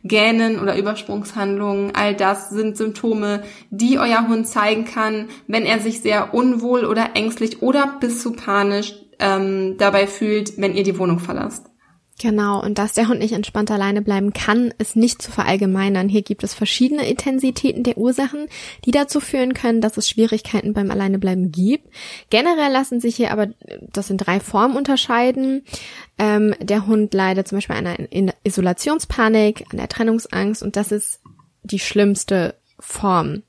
Gähnen 0.05 0.59
oder 0.59 0.77
Übersprungshandlungen, 0.77 1.95
all 1.95 2.15
das 2.15 2.51
sind 2.51 2.77
Symptome, 2.77 3.45
die 3.71 3.99
euer 3.99 4.27
Hund 4.27 4.49
zeigen 4.49 4.85
kann, 4.85 5.29
wenn 5.47 5.65
er 5.65 5.79
sich 5.79 6.01
sehr 6.01 6.35
unwohl 6.35 6.72
oder 6.81 7.11
ängstlich 7.15 7.63
oder 7.63 7.99
bis 8.01 8.23
zu 8.23 8.33
panisch 8.33 8.95
ähm, 9.19 9.77
dabei 9.79 10.07
fühlt, 10.07 10.59
wenn 10.59 10.75
ihr 10.75 10.83
die 10.83 10.99
Wohnung 10.99 11.19
verlasst. 11.19 11.67
Genau, 12.21 12.63
und 12.63 12.79
dass 12.79 12.93
der 12.93 13.09
Hund 13.09 13.19
nicht 13.19 13.33
entspannt 13.33 13.71
alleine 13.71 14.03
bleiben 14.03 14.33
kann, 14.33 14.73
ist 14.79 14.97
nicht 14.97 15.21
zu 15.23 15.33
verallgemeinern. 15.33 16.09
Hier 16.09 16.23
gibt 16.23 16.45
es 16.45 16.55
verschiedene 16.55 17.09
Intensitäten 17.09 17.83
der 17.83 17.97
Ursachen, 17.97 18.47
die 18.85 18.91
dazu 18.91 19.19
führen 19.19 19.55
können, 19.55 19.81
dass 19.81 19.97
es 19.97 20.09
Schwierigkeiten 20.09 20.73
beim 20.73 20.91
Alleinebleiben 20.91 21.51
gibt. 21.51 21.89
Generell 22.31 22.71
lassen 22.71 23.01
sich 23.01 23.17
hier 23.17 23.33
aber 23.33 23.49
das 23.93 24.11
in 24.11 24.19
drei 24.19 24.41
Formen 24.41 24.77
unterscheiden. 24.77 25.65
Ähm, 26.19 26.55
der 26.61 26.87
Hund 26.87 27.13
leidet 27.13 27.49
zum 27.49 27.57
Beispiel 27.57 27.77
an 27.77 27.87
einer 27.87 28.35
Isolationspanik, 28.45 29.65
an 29.71 29.79
der 29.79 29.89
Trennungsangst 29.89 30.63
und 30.63 30.77
das 30.77 30.93
ist 30.93 31.21
die 31.65 31.81
schlimmste 31.81 32.55
Form. 32.79 33.43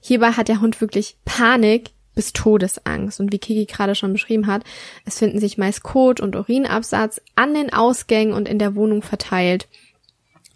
Hierbei 0.00 0.32
hat 0.32 0.48
der 0.48 0.60
Hund 0.60 0.80
wirklich 0.80 1.18
Panik, 1.24 1.90
bis 2.20 2.34
Todesangst. 2.34 3.18
Und 3.18 3.32
wie 3.32 3.38
Kiki 3.38 3.64
gerade 3.64 3.94
schon 3.94 4.12
beschrieben 4.12 4.46
hat, 4.46 4.62
es 5.06 5.18
finden 5.18 5.40
sich 5.40 5.56
meist 5.56 5.82
Kot 5.82 6.20
und 6.20 6.36
Urinabsatz 6.36 7.22
an 7.34 7.54
den 7.54 7.72
Ausgängen 7.72 8.34
und 8.34 8.46
in 8.46 8.58
der 8.58 8.74
Wohnung 8.74 9.00
verteilt. 9.00 9.68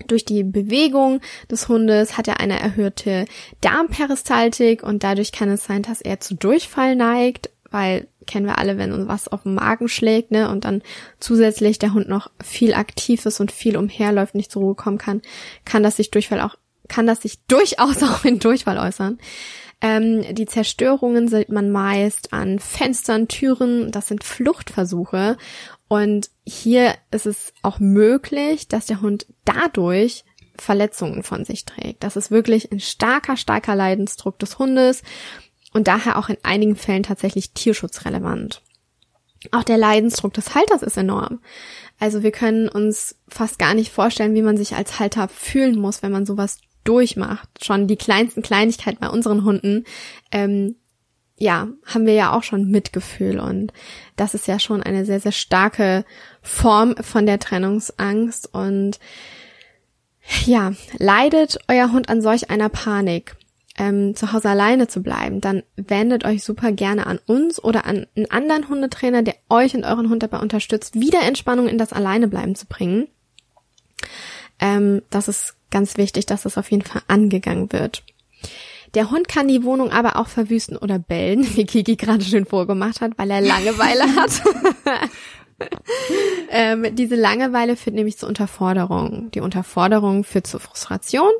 Durch 0.07 0.27
die 0.27 0.45
Bewegung 0.45 1.23
des 1.51 1.67
Hundes 1.69 2.19
hat 2.19 2.29
er 2.29 2.39
eine 2.39 2.61
erhöhte 2.61 3.25
Darmperistaltik 3.63 4.83
und 4.83 5.03
dadurch 5.03 5.33
kann 5.33 5.49
es 5.49 5.65
sein, 5.65 5.81
dass 5.81 6.03
er 6.03 6.21
zu 6.21 6.35
Durchfall 6.35 6.97
neigt, 6.97 7.49
weil 7.71 8.09
kennen 8.27 8.45
wir 8.45 8.59
alle, 8.59 8.77
wenn 8.77 8.93
uns 8.93 9.09
was 9.09 9.29
auf 9.29 9.45
den 9.45 9.55
Magen 9.55 9.89
schlägt, 9.89 10.33
ne, 10.33 10.51
und 10.51 10.67
dann 10.67 10.83
zusätzlich 11.19 11.79
der 11.79 11.95
Hund 11.95 12.11
noch 12.11 12.31
viel 12.43 12.75
aktiv 12.75 13.25
ist 13.25 13.41
und 13.41 13.53
viel 13.53 13.79
umherläuft, 13.79 14.35
nicht 14.35 14.51
zur 14.51 14.61
Ruhe 14.61 14.75
kommen 14.75 14.99
kann, 14.99 15.23
kann 15.65 15.83
das 15.83 15.97
sich 15.97 16.11
Durchfall 16.11 16.43
auch, 16.43 16.57
kann 16.89 17.07
das 17.07 17.23
sich 17.23 17.41
durchaus 17.49 18.03
auch 18.03 18.27
in 18.27 18.39
Durchfall 18.39 18.77
äußern. 18.77 19.19
Ähm, 19.81 20.35
die 20.35 20.47
Zerstörungen 20.47 21.29
sieht 21.29 21.51
man 21.51 21.71
meist 21.71 22.33
an 22.33 22.59
Fenstern, 22.59 23.29
Türen. 23.29 23.91
Das 23.91 24.09
sind 24.09 24.25
Fluchtversuche. 24.25 25.37
Und 25.89 26.31
hier 26.47 26.95
ist 27.11 27.27
es 27.27 27.53
auch 27.63 27.79
möglich, 27.79 28.69
dass 28.69 28.87
der 28.87 29.01
Hund 29.01 29.27
dadurch 29.45 30.25
Verletzungen 30.57 31.23
von 31.23 31.45
sich 31.45 31.65
trägt. 31.65 32.03
Das 32.05 32.17
ist 32.17 32.31
wirklich 32.31 32.71
ein 32.71 32.81
starker, 32.81 33.37
starker 33.37 33.75
Leidensdruck 33.75 34.39
des 34.39 34.59
Hundes 34.59 35.03
und 35.73 35.89
daher 35.89 36.19
auch 36.19 36.29
in 36.29 36.39
einigen 36.43 36.77
Fällen 36.77 37.03
tatsächlich 37.03 37.53
tierschutzrelevant. 37.53 38.63
Auch 39.51 39.65
der 39.65 39.77
Leidensdruck 39.77 40.33
des 40.33 40.55
Halters 40.55 40.83
ist 40.83 40.97
enorm. 40.97 41.41
Also 41.99 42.23
wir 42.23 42.33
können 42.33 42.69
uns 42.69 43.17
fast 43.29 43.59
gar 43.59 43.75
nicht 43.75 43.93
vorstellen, 43.93 44.35
wie 44.35 44.43
man 44.43 44.57
sich 44.57 44.75
als 44.75 44.99
Halter 44.99 45.29
fühlen 45.29 45.79
muss, 45.79 46.03
wenn 46.03 46.13
man 46.13 46.27
sowas 46.27 46.59
durchmacht. 46.85 47.49
Schon 47.65 47.87
die 47.87 47.97
kleinsten 47.97 48.43
Kleinigkeiten 48.43 49.01
bei 49.01 49.09
unseren 49.09 49.45
Hunden, 49.45 49.85
ähm, 50.31 50.77
ja, 51.37 51.69
haben 51.85 52.07
wir 52.07 52.15
ja 52.15 52.33
auch 52.33 52.45
schon 52.45 52.71
Mitgefühl 52.71 53.41
und 53.41 53.73
das 54.17 54.35
ist 54.35 54.47
ja 54.47 54.61
schon 54.61 54.83
eine 54.83 55.05
sehr, 55.05 55.19
sehr 55.19 55.33
starke 55.33 56.05
Form 56.43 56.95
von 56.97 57.27
der 57.27 57.41
Trennungsangst 57.41 58.55
und 58.55 59.01
ja, 60.47 60.73
leidet 60.99 61.59
euer 61.69 61.93
Hund 61.93 62.09
an 62.09 62.23
solch 62.23 62.51
einer 62.51 62.69
Panik, 62.69 63.37
ähm, 63.77 64.15
zu 64.15 64.33
Hause 64.33 64.51
alleine 64.51 64.87
zu 64.87 65.03
bleiben, 65.03 65.41
dann 65.41 65.65
wendet 65.77 66.25
euch 66.25 66.45
super 66.45 66.71
gerne 66.71 67.07
an 67.07 67.19
uns 67.27 67.63
oder 67.63 67.85
an 67.87 68.07
einen 68.17 68.31
anderen 68.31 68.69
Hundetrainer, 68.69 69.23
der 69.23 69.35
euch 69.49 69.75
und 69.75 69.85
euren 69.85 70.09
Hund 70.11 70.23
dabei 70.23 70.39
unterstützt, 70.39 70.95
wieder 70.95 71.23
Entspannung 71.23 71.69
in 71.69 71.79
das 71.79 71.93
Alleinebleiben 71.93 72.55
zu 72.55 72.67
bringen. 72.67 73.09
Ähm, 74.61 75.03
das 75.11 75.27
ist 75.27 75.57
ganz 75.75 75.97
wichtig, 75.99 76.25
dass 76.25 76.45
das 76.45 76.57
auf 76.57 76.71
jeden 76.71 76.85
Fall 76.85 77.03
angegangen 77.09 77.73
wird. 77.73 78.05
Der 78.95 79.11
Hund 79.11 79.27
kann 79.27 79.49
die 79.49 79.65
Wohnung 79.65 79.91
aber 79.91 80.17
auch 80.17 80.29
verwüsten 80.29 80.77
oder 80.77 81.01
bellen, 81.01 81.45
wie 81.57 81.67
Kiki 81.67 81.97
gerade 81.97 82.25
schön 82.25 82.47
vorgemacht 82.47 83.01
hat, 83.01 83.13
weil 83.19 83.31
er 83.31 83.41
Langeweile 83.41 84.05
hat. 84.15 84.41
ähm, 86.51 86.95
diese 86.95 87.17
Langeweile 87.17 87.75
führt 87.75 87.97
nämlich 87.97 88.17
zu 88.17 88.29
Unterforderung. 88.29 89.33
Die 89.33 89.41
Unterforderung 89.41 90.23
führt 90.23 90.47
zu 90.47 90.61
Frustration. 90.61 91.31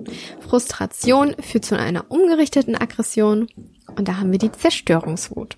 Frustration 0.41 1.37
führt 1.41 1.65
zu 1.65 1.79
einer 1.79 2.11
umgerichteten 2.11 2.75
Aggression. 2.75 3.47
Und 3.97 4.09
da 4.09 4.17
haben 4.17 4.33
wir 4.33 4.41
die 4.41 4.51
Zerstörungswut. 4.51 5.57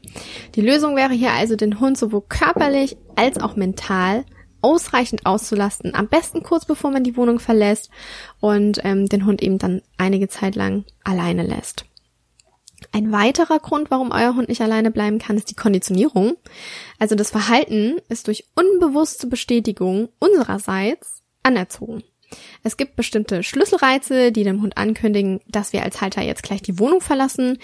Die 0.54 0.61
Lösung 0.61 0.97
wäre 0.97 1.14
hier 1.14 1.33
also, 1.33 1.56
den 1.56 1.80
Hund 1.80 1.97
sowohl 1.97 2.25
körperlich 2.28 2.99
als 3.14 3.38
auch 3.38 3.56
mental 3.56 4.26
ausreichend 4.62 5.26
auszulasten. 5.26 5.94
Am 5.94 6.08
besten 6.08 6.42
kurz 6.42 6.64
bevor 6.64 6.90
man 6.90 7.04
die 7.04 7.16
Wohnung 7.16 7.38
verlässt 7.38 7.90
und 8.40 8.80
ähm, 8.84 9.06
den 9.06 9.26
Hund 9.26 9.42
eben 9.42 9.58
dann 9.58 9.82
einige 9.98 10.28
Zeit 10.28 10.54
lang 10.54 10.84
alleine 11.04 11.42
lässt. 11.42 11.84
Ein 12.92 13.10
weiterer 13.10 13.58
Grund, 13.58 13.90
warum 13.90 14.10
euer 14.10 14.34
Hund 14.34 14.48
nicht 14.48 14.60
alleine 14.60 14.90
bleiben 14.90 15.18
kann, 15.18 15.36
ist 15.36 15.50
die 15.50 15.54
Konditionierung. 15.54 16.36
Also 16.98 17.14
das 17.14 17.30
Verhalten 17.30 17.96
ist 18.08 18.26
durch 18.26 18.44
unbewusste 18.54 19.26
Bestätigung 19.26 20.10
unsererseits 20.18 21.22
anerzogen. 21.42 22.02
Es 22.62 22.76
gibt 22.76 22.96
bestimmte 22.96 23.42
Schlüsselreize, 23.42 24.32
die 24.32 24.44
dem 24.44 24.60
Hund 24.60 24.76
ankündigen, 24.76 25.40
dass 25.46 25.72
wir 25.72 25.82
als 25.82 26.00
Halter 26.00 26.22
jetzt 26.22 26.42
gleich 26.42 26.62
die 26.62 26.78
Wohnung 26.78 27.00
verlassen 27.00 27.58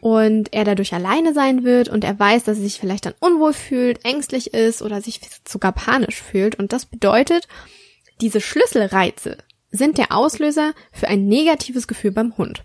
und 0.00 0.52
er 0.52 0.64
dadurch 0.64 0.94
alleine 0.94 1.34
sein 1.34 1.64
wird 1.64 1.88
und 1.88 2.04
er 2.04 2.18
weiß, 2.18 2.44
dass 2.44 2.58
er 2.58 2.64
sich 2.64 2.80
vielleicht 2.80 3.06
dann 3.06 3.14
unwohl 3.20 3.52
fühlt, 3.52 4.04
ängstlich 4.04 4.54
ist 4.54 4.82
oder 4.82 5.00
sich 5.00 5.20
sogar 5.46 5.72
panisch 5.72 6.22
fühlt. 6.22 6.54
Und 6.58 6.72
das 6.72 6.86
bedeutet, 6.86 7.46
diese 8.20 8.40
Schlüsselreize 8.40 9.38
sind 9.70 9.98
der 9.98 10.12
Auslöser 10.12 10.72
für 10.92 11.08
ein 11.08 11.26
negatives 11.26 11.86
Gefühl 11.86 12.12
beim 12.12 12.36
Hund. 12.36 12.64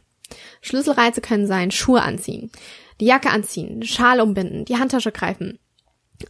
Schlüsselreize 0.61 1.21
können 1.21 1.47
sein 1.47 1.71
Schuhe 1.71 2.01
anziehen, 2.01 2.51
die 2.99 3.05
Jacke 3.05 3.29
anziehen, 3.29 3.83
Schal 3.83 4.21
umbinden, 4.21 4.65
die 4.65 4.77
Handtasche 4.77 5.11
greifen. 5.11 5.59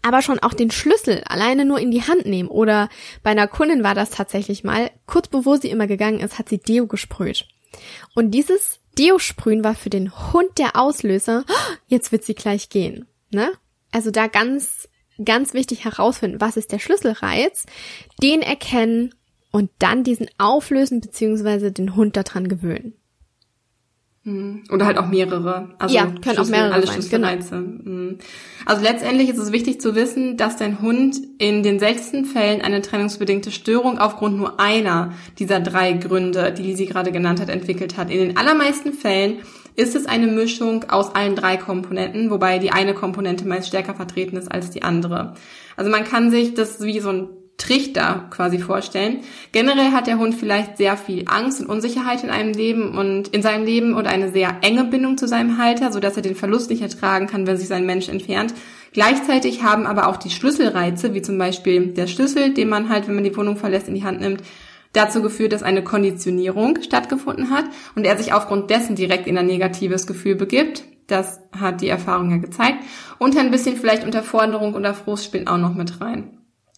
Aber 0.02 0.24
schon 0.24 0.40
auch 0.40 0.54
den 0.54 0.72
Schlüssel 0.72 1.24
alleine 1.26 1.64
nur 1.64 1.80
in 1.80 1.92
die 1.92 2.02
Hand 2.02 2.26
nehmen 2.26 2.50
oder 2.50 2.90
bei 3.22 3.30
einer 3.30 3.48
Kundin 3.48 3.84
war 3.84 3.94
das 3.94 4.10
tatsächlich 4.10 4.64
mal, 4.64 4.90
kurz 5.06 5.28
bevor 5.28 5.60
sie 5.60 5.70
immer 5.70 5.86
gegangen 5.86 6.20
ist, 6.20 6.40
hat 6.40 6.50
sie 6.50 6.58
Deo 6.58 6.88
gesprüht. 6.88 7.48
Und 8.16 8.32
dieses 8.32 8.80
Deo-Sprühen 8.98 9.64
war 9.64 9.76
für 9.76 9.90
den 9.90 10.34
Hund 10.34 10.58
der 10.58 10.76
Auslöser, 10.76 11.44
jetzt 11.88 12.12
wird 12.12 12.24
sie 12.24 12.36
gleich 12.36 12.70
gehen. 12.70 13.08
Ne? 13.32 13.52
Also 13.92 14.12
da 14.12 14.28
ganz, 14.28 14.88
ganz 15.24 15.54
wichtig 15.54 15.86
herausfinden, 15.86 16.42
was 16.42 16.58
ist 16.58 16.72
der 16.72 16.80
Schlüsselreiz, 16.80 17.66
den 18.22 18.42
erkennen 18.42 19.14
und 19.52 19.70
dann 19.80 20.04
diesen 20.04 20.28
auflösen 20.38 21.02
beziehungsweise 21.02 21.72
den 21.72 21.96
Hund 21.96 22.18
daran 22.18 22.48
gewöhnen. 22.48 22.94
Hm. 24.26 24.64
Oder 24.72 24.88
halt 24.88 24.98
auch 24.98 25.08
mehrere. 25.08 25.76
Also 25.78 25.94
ja, 25.94 26.08
können 26.08 26.40
auch 26.40 26.48
mehrere 26.48 26.74
alle 26.74 26.88
sein. 26.88 27.00
Genau. 27.10 28.18
Also 28.66 28.84
letztendlich 28.84 29.30
ist 29.30 29.38
es 29.38 29.52
wichtig 29.52 29.80
zu 29.80 29.94
wissen, 29.94 30.36
dass 30.36 30.58
dein 30.58 30.82
Hund 30.82 31.18
in 31.38 31.62
den 31.62 31.78
seltensten 31.78 32.26
Fällen 32.26 32.62
eine 32.62 32.82
trennungsbedingte 32.82 33.52
Störung 33.52 34.00
aufgrund 34.00 34.38
nur 34.38 34.60
einer 34.60 35.14
dieser 35.38 35.60
drei 35.60 35.94
Gründe, 35.94 36.52
die 36.52 36.74
sie 36.74 36.88
gerade 36.88 37.12
genannt 37.12 37.40
hat, 37.40 37.50
entwickelt 37.50 37.98
hat. 37.98 38.10
In 38.10 38.18
den 38.18 38.38
allermeisten 38.38 38.94
Fällen 38.94 39.38
ist 39.76 39.96
es 39.96 40.08
eine 40.08 40.26
Mischung 40.26 40.86
aus 40.90 41.14
allen 41.14 41.36
drei 41.36 41.58
Komponenten, 41.58 42.32
wobei 42.32 42.58
die 42.58 42.72
eine 42.72 42.96
Komponente 42.96 43.48
meist 43.48 43.68
stärker 43.68 43.94
vertreten 43.94 44.38
ist 44.38 44.52
als 44.52 44.72
die 44.72 44.82
andere. 44.82 45.36
Also 45.78 45.92
man 45.92 46.04
kann 46.04 46.32
sich 46.32 46.56
das 46.56 46.82
wie 46.82 47.00
so 47.00 47.10
ein 47.10 47.30
Trichter 47.58 48.28
quasi 48.32 48.60
vorstellen. 48.60 49.22
Generell 49.52 49.92
hat 49.92 50.08
der 50.08 50.18
Hund 50.18 50.36
vielleicht 50.36 50.78
sehr 50.78 50.98
viel 50.98 51.24
Angst 51.28 51.62
und 51.62 51.68
Unsicherheit 51.68 52.24
in 52.24 52.30
einem 52.30 52.54
Leben 52.54 52.98
und 52.98 53.30
in 53.30 53.42
seinem 53.42 53.66
Leben 53.66 53.94
und 53.94 54.08
eine 54.08 54.30
sehr 54.32 54.58
enge 54.62 54.84
Bindung 54.84 55.18
zu 55.18 55.28
seinem 55.28 55.58
Halter, 55.58 55.92
so 55.92 56.00
dass 56.00 56.18
er 56.18 56.22
den 56.22 56.36
Verlust 56.36 56.70
nicht 56.70 56.82
ertragen 56.82 57.28
kann, 57.28 57.48
wenn 57.48 57.58
sich 57.58 57.68
sein 57.68 57.86
Mensch 57.86 58.10
entfernt. 58.10 58.54
Gleichzeitig 58.92 59.64
haben 59.64 59.86
aber 59.86 60.08
auch 60.08 60.18
die 60.18 60.30
Schlüsselreize, 60.30 61.14
wie 61.14 61.22
zum 61.22 61.38
Beispiel 61.38 61.88
der 61.88 62.08
Schlüssel, 62.08 62.54
den 62.54 62.70
man 62.70 62.90
halt, 62.90 63.08
wenn 63.08 63.16
man 63.16 63.24
die 63.24 63.36
Wohnung 63.36 63.56
verlässt, 63.56 63.88
in 63.88 63.96
die 63.96 64.04
Hand 64.04 64.20
nimmt, 64.20 64.44
dazu 64.92 65.22
geführt, 65.22 65.54
dass 65.54 65.64
eine 65.64 65.84
Konditionierung 65.84 66.82
stattgefunden 66.82 67.52
hat 67.52 67.66
und 67.96 68.06
er 68.06 68.18
sich 68.18 68.34
aufgrund 68.34 68.70
dessen 68.70 68.96
direkt 68.96 69.28
in 69.28 69.38
ein 69.38 69.48
negatives 69.48 70.08
Gefühl 70.08 70.36
begibt. 70.36 70.84
Das 71.08 71.42
hat 71.58 71.82
die 71.82 71.90
Erfahrung 71.90 72.32
ja 72.32 72.38
gezeigt. 72.38 72.80
Und 73.20 73.38
ein 73.38 73.52
bisschen 73.52 73.78
vielleicht 73.78 74.04
Unterforderung 74.04 74.74
oder 74.74 74.94
Frust 74.94 75.26
spielt 75.26 75.48
auch 75.48 75.58
noch 75.58 75.76
mit 75.76 76.02
rein. 76.02 76.35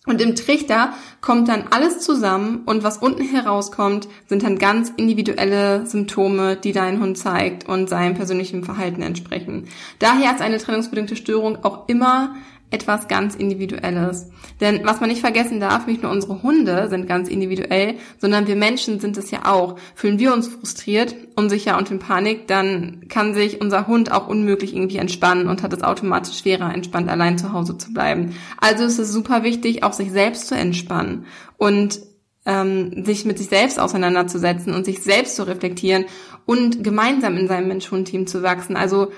Und 0.08 0.22
im 0.22 0.36
Trichter 0.36 0.94
kommt 1.22 1.50
dann 1.50 1.66
alles 1.70 2.00
zusammen 2.00 2.64
und 2.66 2.82
was 2.84 2.98
unten 2.98 3.24
herauskommt, 3.24 4.08
sind 4.28 4.42
dann 4.42 4.58
ganz 4.58 4.92
individuelle 4.96 5.86
Symptome, 5.86 6.56
die 6.56 6.72
dein 6.72 7.02
Hund 7.02 7.18
zeigt 7.18 7.68
und 7.68 7.90
seinem 7.90 8.16
persönlichen 8.16 8.64
Verhalten 8.64 9.02
entsprechen. 9.02 9.68
Daher 10.00 10.34
ist 10.34 10.42
eine 10.42 10.58
trennungsbedingte 10.58 11.18
Störung 11.18 11.64
auch 11.64 11.90
immer 11.90 12.36
etwas 12.70 13.08
ganz 13.08 13.36
Individuelles. 13.36 14.30
Denn 14.60 14.82
was 14.84 15.00
man 15.00 15.10
nicht 15.10 15.22
vergessen 15.22 15.60
darf, 15.60 15.88
nicht 15.88 16.04
nur 16.04 16.12
unsere 16.12 16.44
Hunde 16.44 16.90
sind 16.90 17.08
ganz 17.08 17.30
individuell, 17.30 17.96
sondern 18.18 18.48
wir 18.48 18.58
Menschen 18.58 19.00
sind 19.00 19.18
es 19.18 19.32
ja 19.32 19.46
auch. 19.46 19.78
Fühlen 19.96 20.20
wir 20.20 20.34
uns 20.34 20.48
frustriert, 20.48 21.16
unsicher 21.36 21.78
und 21.78 21.92
in 21.92 22.00
Panik, 22.00 22.48
dann 22.48 23.06
kann 23.08 23.34
sich 23.34 23.62
unser 23.62 23.88
Hund 23.88 24.12
auch 24.12 24.28
unmöglich 24.28 24.76
irgendwie 24.76 24.98
entspannen 24.98 25.48
und 25.48 25.64
hat 25.64 25.74
es 25.74 25.84
automatisch 25.84 26.40
schwerer, 26.40 26.74
entspannt 26.74 27.10
allein 27.10 27.38
zu 27.38 27.54
Hause 27.54 27.78
zu 27.78 27.94
bleiben. 27.94 28.36
Also 28.60 28.84
ist 28.84 29.00
es 29.00 29.14
super 29.14 29.44
wichtig, 29.44 29.84
auch 29.84 29.94
sich 29.94 30.12
selbst 30.12 30.48
zu 30.48 30.56
entspannen 30.56 31.26
und 31.58 32.02
ähm, 32.46 33.06
sich 33.06 33.26
mit 33.26 33.38
sich 33.38 33.48
selbst 33.48 33.80
auseinanderzusetzen 33.80 34.74
und 34.74 34.86
sich 34.86 35.04
selbst 35.04 35.36
zu 35.36 35.46
reflektieren 35.46 36.06
und 36.46 36.84
gemeinsam 36.84 37.38
in 37.38 37.48
seinem 37.48 37.68
Mensch-Hund-Team 37.68 38.26
zu 38.26 38.42
wachsen. 38.42 38.78
Also 38.78 39.12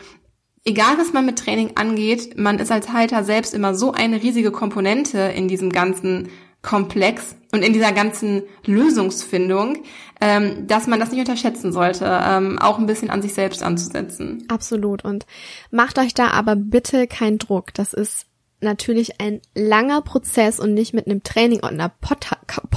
egal 0.65 0.97
was 0.97 1.13
man 1.13 1.25
mit 1.25 1.39
Training 1.39 1.71
angeht, 1.75 2.37
man 2.37 2.59
ist 2.59 2.71
als 2.71 2.91
Halter 2.91 3.23
selbst 3.23 3.53
immer 3.53 3.75
so 3.75 3.91
eine 3.91 4.21
riesige 4.21 4.51
Komponente 4.51 5.19
in 5.19 5.47
diesem 5.47 5.71
ganzen 5.71 6.29
Komplex 6.61 7.35
und 7.51 7.63
in 7.63 7.73
dieser 7.73 7.93
ganzen 7.93 8.43
Lösungsfindung, 8.65 9.77
ähm, 10.19 10.67
dass 10.67 10.87
man 10.87 10.99
das 10.99 11.11
nicht 11.11 11.21
unterschätzen 11.21 11.71
sollte, 11.71 12.05
ähm, 12.05 12.59
auch 12.59 12.77
ein 12.77 12.85
bisschen 12.85 13.09
an 13.09 13.21
sich 13.21 13.33
selbst 13.33 13.63
anzusetzen. 13.63 14.43
Absolut. 14.49 15.05
Und 15.05 15.25
macht 15.71 15.97
euch 15.99 16.13
da 16.13 16.31
aber 16.31 16.55
bitte 16.55 17.07
keinen 17.07 17.37
Druck. 17.37 17.73
Das 17.73 17.93
ist 17.93 18.25
natürlich 18.61 19.21
ein 19.21 19.41
langer 19.55 20.01
Prozess 20.01 20.59
und 20.59 20.73
nicht 20.73 20.93
mit 20.93 21.07
einem 21.07 21.23
Training 21.23 21.59
und 21.61 21.69
einer 21.69 21.89
Pod 21.89 22.27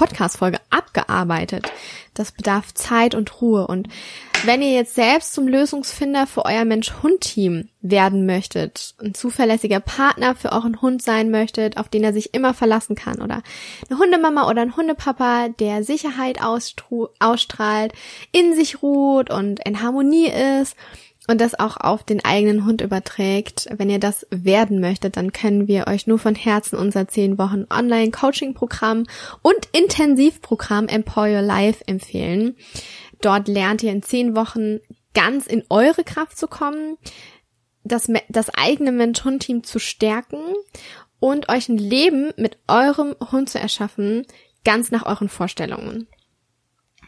Podcast-Folge 0.02 0.59
abgearbeitet. 0.68 1.71
Das 2.12 2.32
bedarf 2.32 2.75
Zeit 2.75 3.14
und 3.14 3.40
Ruhe. 3.40 3.68
Und 3.68 3.88
wenn 4.44 4.61
ihr 4.61 4.73
jetzt 4.73 4.97
selbst 4.97 5.32
zum 5.32 5.47
Lösungsfinder 5.47 6.26
für 6.26 6.44
euer 6.44 6.64
Mensch-Hund-Team 6.64 7.68
werden 7.82 8.26
möchtet, 8.26 8.97
ein 9.00 9.14
zuverlässiger 9.14 9.78
Partner 9.78 10.35
für 10.35 10.50
euren 10.50 10.82
Hund 10.82 11.02
sein 11.02 11.30
möchtet, 11.30 11.76
auf 11.76 11.88
den 11.88 12.02
er 12.02 12.12
sich 12.12 12.35
immer 12.35 12.52
verlassen 12.52 12.97
kann, 12.97 13.23
oder 13.23 13.44
eine 13.88 13.99
Hundemama 14.00 14.50
oder 14.50 14.62
ein 14.62 14.76
Hundepapa, 14.76 15.50
der 15.61 15.85
Sicherheit 15.85 16.38
ausstrahlt, 16.42 17.92
in 18.32 18.56
sich 18.56 18.82
ruht 18.82 19.30
und 19.30 19.64
in 19.64 19.82
Harmonie 19.82 20.32
ist 20.61 20.76
und 21.29 21.41
das 21.41 21.59
auch 21.59 21.76
auf 21.76 22.02
den 22.02 22.25
eigenen 22.25 22.67
Hund 22.67 22.81
überträgt, 22.81 23.69
wenn 23.76 23.91
ihr 23.91 24.00
das 24.00 24.26
werden 24.31 24.81
möchtet, 24.81 25.17
dann 25.17 25.33
können 25.33 25.69
wir 25.69 25.87
euch 25.87 26.07
nur 26.07 26.19
von 26.19 26.35
Herzen 26.35 26.76
unser 26.76 27.07
10 27.07 27.38
Wochen 27.38 27.64
Online-Coaching-Programm 27.71 29.05
und 29.43 29.69
Intensivprogramm 29.73 30.88
Empower 30.88 31.29
Your 31.29 31.43
Life 31.43 31.85
empfehlen. 31.87 32.57
Dort 33.21 33.47
lernt 33.47 33.83
ihr 33.83 33.93
in 33.93 34.02
10 34.02 34.35
Wochen 34.35 34.81
ganz 35.14 35.47
in 35.47 35.62
eure 35.71 36.02
Kraft 36.02 36.37
zu 36.37 36.49
kommen, 36.49 36.97
das, 37.85 38.09
das 38.29 38.50
eigene 38.50 38.93
Mensch-Hund-Team 38.93 39.62
zu 39.62 39.79
stärken 39.79 40.41
und 41.21 41.49
euch 41.49 41.69
ein 41.69 41.79
Leben 41.79 42.33
mit 42.37 42.59
eurem 42.67 43.14
Hund 43.31 43.49
zu 43.49 43.61
erschaffen, 43.61 44.26
ganz 44.64 44.91
nach 44.91 45.07
euren 45.07 45.29
Vorstellungen. 45.29 46.09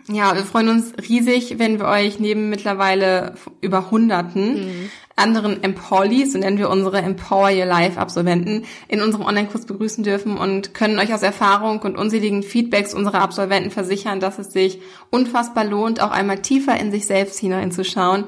Ja, 0.08 0.34
wir 0.34 0.42
freuen 0.42 0.68
uns 0.68 0.92
riesig, 1.08 1.58
wenn 1.58 1.78
wir 1.78 1.86
euch 1.86 2.20
neben 2.20 2.50
mittlerweile 2.50 3.36
über 3.62 3.90
Hunderten 3.90 4.54
mhm. 4.54 4.90
anderen 5.16 5.62
Empowerlies, 5.62 6.34
so 6.34 6.38
nennen 6.38 6.58
wir 6.58 6.68
unsere 6.68 6.98
Empower 6.98 7.50
Your 7.50 7.64
Life 7.64 7.98
Absolventen, 7.98 8.66
in 8.88 9.00
unserem 9.00 9.24
Online-Kurs 9.24 9.64
begrüßen 9.64 10.04
dürfen 10.04 10.36
und 10.36 10.74
können 10.74 10.98
euch 10.98 11.14
aus 11.14 11.22
Erfahrung 11.22 11.80
und 11.80 11.96
unseligen 11.96 12.42
Feedbacks 12.42 12.92
unserer 12.92 13.22
Absolventen 13.22 13.70
versichern, 13.70 14.20
dass 14.20 14.38
es 14.38 14.52
sich 14.52 14.80
unfassbar 15.08 15.64
lohnt, 15.64 16.02
auch 16.02 16.10
einmal 16.10 16.42
tiefer 16.42 16.78
in 16.78 16.90
sich 16.90 17.06
selbst 17.06 17.38
hineinzuschauen, 17.38 18.24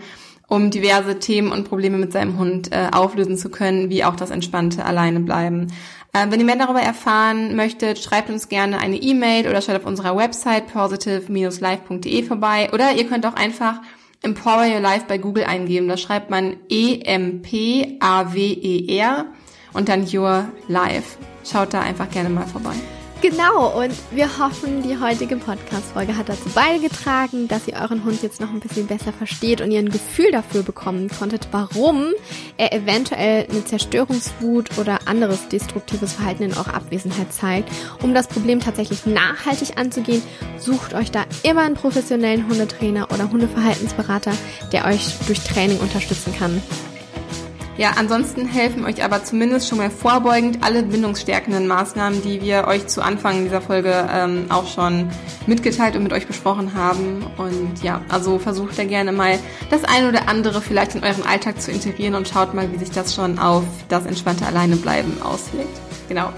um 0.49 0.71
diverse 0.71 1.19
Themen 1.19 1.51
und 1.51 1.69
Probleme 1.69 1.99
mit 1.99 2.13
seinem 2.13 2.39
Hund 2.39 2.73
äh, 2.73 2.89
auflösen 2.93 3.37
zu 3.37 3.51
können, 3.51 3.91
wie 3.91 4.05
auch 4.05 4.17
das 4.17 4.31
entspannte 4.31 4.85
Alleine 4.85 5.21
bleiben. 5.21 5.73
Äh, 6.13 6.27
wenn 6.31 6.41
ihr 6.41 6.47
mehr 6.47 6.57
darüber 6.57 6.81
erfahren 6.81 7.57
möchtet, 7.57 7.99
schreibt 7.99 8.31
uns 8.31 8.49
gerne 8.49 8.79
eine 8.79 8.97
E-Mail 8.97 9.49
oder 9.49 9.61
schaut 9.61 9.77
auf 9.77 9.87
unserer 9.87 10.17
Website 10.17 10.73
positive-life.de 10.73 12.23
vorbei 12.23 12.71
oder 12.73 12.93
ihr 12.93 13.07
könnt 13.07 13.27
auch 13.27 13.35
einfach 13.35 13.81
Empower 14.23 14.67
Your 14.67 14.81
Life 14.81 15.05
bei 15.07 15.19
Google 15.19 15.45
eingeben. 15.45 15.89
Da 15.89 15.97
schreibt 15.97 16.31
man 16.31 16.57
E-M-P-A-W-E-R 16.69 17.45
und 19.73 19.89
dann 19.89 20.07
Your 20.13 20.47
Life. 20.69 21.19
Schaut 21.45 21.75
da 21.75 21.81
einfach 21.81 22.11
gerne 22.11 22.31
mal 22.31 22.47
vorbei. 22.47 22.75
Genau, 23.23 23.83
und 23.83 23.95
wir 24.11 24.39
hoffen, 24.39 24.83
die 24.83 25.01
heutige 25.01 25.37
Podcast-Folge 25.37 26.19
hat 26.19 26.29
dazu 26.29 26.51
beigetragen, 26.51 27.49
dass 27.49 27.67
ihr 27.67 27.75
euren 27.75 28.05
Hund 28.05 28.23
jetzt 28.23 28.43
noch 28.43 28.51
ein 28.51 28.61
bisschen 28.61 28.87
besser 28.87 29.11
versteht 29.11 29.63
und 29.63 29.71
ihr 29.71 29.79
ein 29.79 29.89
Gefühl 29.89 30.31
dafür 30.31 30.63
bekommen 30.63 31.09
konntet, 31.09 31.49
warum 31.51 32.13
er 32.59 32.75
eventuell 32.75 33.47
eine 33.51 33.65
Zerstörungswut 33.65 34.77
oder 34.79 34.99
anderes 35.07 35.49
destruktives 35.49 36.13
Verhalten 36.13 36.43
in 36.45 36.53
eurer 36.53 36.75
Abwesenheit 36.75 37.33
zeigt. 37.33 37.71
Um 38.03 38.13
das 38.13 38.29
Problem 38.29 38.61
tatsächlich 38.61 39.07
nachhaltig 39.07 39.79
anzugehen, 39.79 40.23
sucht 40.59 40.93
euch 40.93 41.11
da 41.11 41.25
immer 41.43 41.63
einen 41.63 41.75
professionellen 41.75 42.47
Hundetrainer 42.49 43.09
oder 43.13 43.31
Hundeverhaltensberater, 43.31 44.33
der 44.73 44.85
euch 44.85 45.17
durch 45.27 45.41
Training 45.41 45.79
unterstützen 45.79 46.35
kann. 46.39 46.63
Ja, 47.79 47.93
ansonsten 47.97 48.47
helfen 48.47 48.87
euch 48.87 49.05
aber 49.05 49.23
zumindest 49.23 49.69
schon 49.69 49.77
mal 49.77 49.91
vorbeugend 49.91 50.65
alle 50.65 50.83
bindungsstärkenden 50.83 51.67
Maßnahmen, 51.67 52.23
die 52.23 52.41
wir 52.41 52.67
euch 52.67 52.87
zu 52.87 53.03
Anfang 53.03 53.45
dieser 53.45 53.61
Folge 53.61 54.09
ähm, 54.11 54.47
auch 54.49 54.67
schon 54.67 55.11
mitgeteilt 55.47 55.95
und 55.95 56.03
mit 56.03 56.15
euch 56.15 56.27
besprochen 56.27 56.73
haben. 56.73 57.23
Und 57.37 57.83
ja, 57.83 58.01
also 58.09 58.39
versucht 58.39 58.79
da 58.79 58.85
gerne 58.85 59.13
mal 59.13 59.39
das 59.69 59.85
eine 59.85 60.09
oder 60.09 60.27
andere 60.27 60.63
vielleicht 60.63 60.95
in 60.95 61.05
euren 61.05 61.27
Alltag 61.27 61.61
zu 61.61 61.71
integrieren 61.71 62.15
und 62.15 62.27
schaut 62.27 62.55
mal, 62.55 62.73
wie 62.73 62.79
sich 62.79 62.91
das 62.91 63.15
schon 63.15 63.39
auf 63.39 63.65
das 63.91 64.07
entspannte 64.07 64.47
Alleinebleiben 64.47 65.21
auswirkt. 65.21 65.79
Genau. 66.09 66.33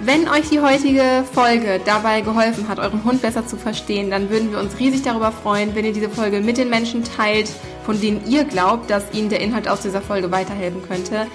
Wenn 0.00 0.28
euch 0.28 0.48
die 0.48 0.60
heutige 0.60 1.24
Folge 1.32 1.80
dabei 1.84 2.20
geholfen 2.20 2.68
hat, 2.68 2.78
euren 2.78 3.02
Hund 3.02 3.20
besser 3.20 3.48
zu 3.48 3.56
verstehen, 3.56 4.10
dann 4.12 4.30
würden 4.30 4.52
wir 4.52 4.60
uns 4.60 4.78
riesig 4.78 5.02
darüber 5.02 5.32
freuen, 5.32 5.74
wenn 5.74 5.84
ihr 5.84 5.92
diese 5.92 6.08
Folge 6.08 6.40
mit 6.40 6.56
den 6.56 6.70
Menschen 6.70 7.02
teilt, 7.02 7.50
von 7.88 7.98
denen 7.98 8.20
ihr 8.28 8.44
glaubt, 8.44 8.90
dass 8.90 9.14
ihnen 9.14 9.30
der 9.30 9.40
Inhalt 9.40 9.66
aus 9.66 9.80
dieser 9.80 10.02
Folge 10.02 10.30
weiterhelfen 10.30 10.82
könnte. 10.86 11.26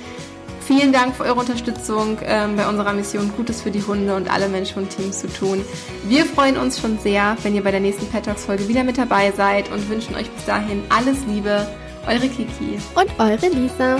Vielen 0.61 0.93
Dank 0.93 1.15
für 1.15 1.23
eure 1.23 1.39
Unterstützung 1.39 2.19
ähm, 2.23 2.57
bei 2.57 2.67
unserer 2.67 2.93
Mission, 2.93 3.31
Gutes 3.35 3.63
für 3.63 3.71
die 3.71 3.81
Hunde 3.81 4.15
und 4.15 4.31
alle 4.31 4.47
Mensch-Hund-Teams 4.49 5.17
zu 5.17 5.33
tun. 5.33 5.65
Wir 6.07 6.25
freuen 6.25 6.57
uns 6.57 6.79
schon 6.79 6.99
sehr, 6.99 7.35
wenn 7.41 7.55
ihr 7.55 7.63
bei 7.63 7.71
der 7.71 7.79
nächsten 7.79 8.05
Pet 8.05 8.25
Talks 8.25 8.45
Folge 8.45 8.67
wieder 8.67 8.83
mit 8.83 8.99
dabei 8.99 9.31
seid 9.35 9.71
und 9.71 9.89
wünschen 9.89 10.13
euch 10.13 10.29
bis 10.29 10.45
dahin 10.45 10.83
alles 10.89 11.25
Liebe. 11.25 11.67
Eure 12.05 12.29
Kiki 12.29 12.77
und 12.93 13.09
eure 13.17 13.47
Lisa. 13.47 13.97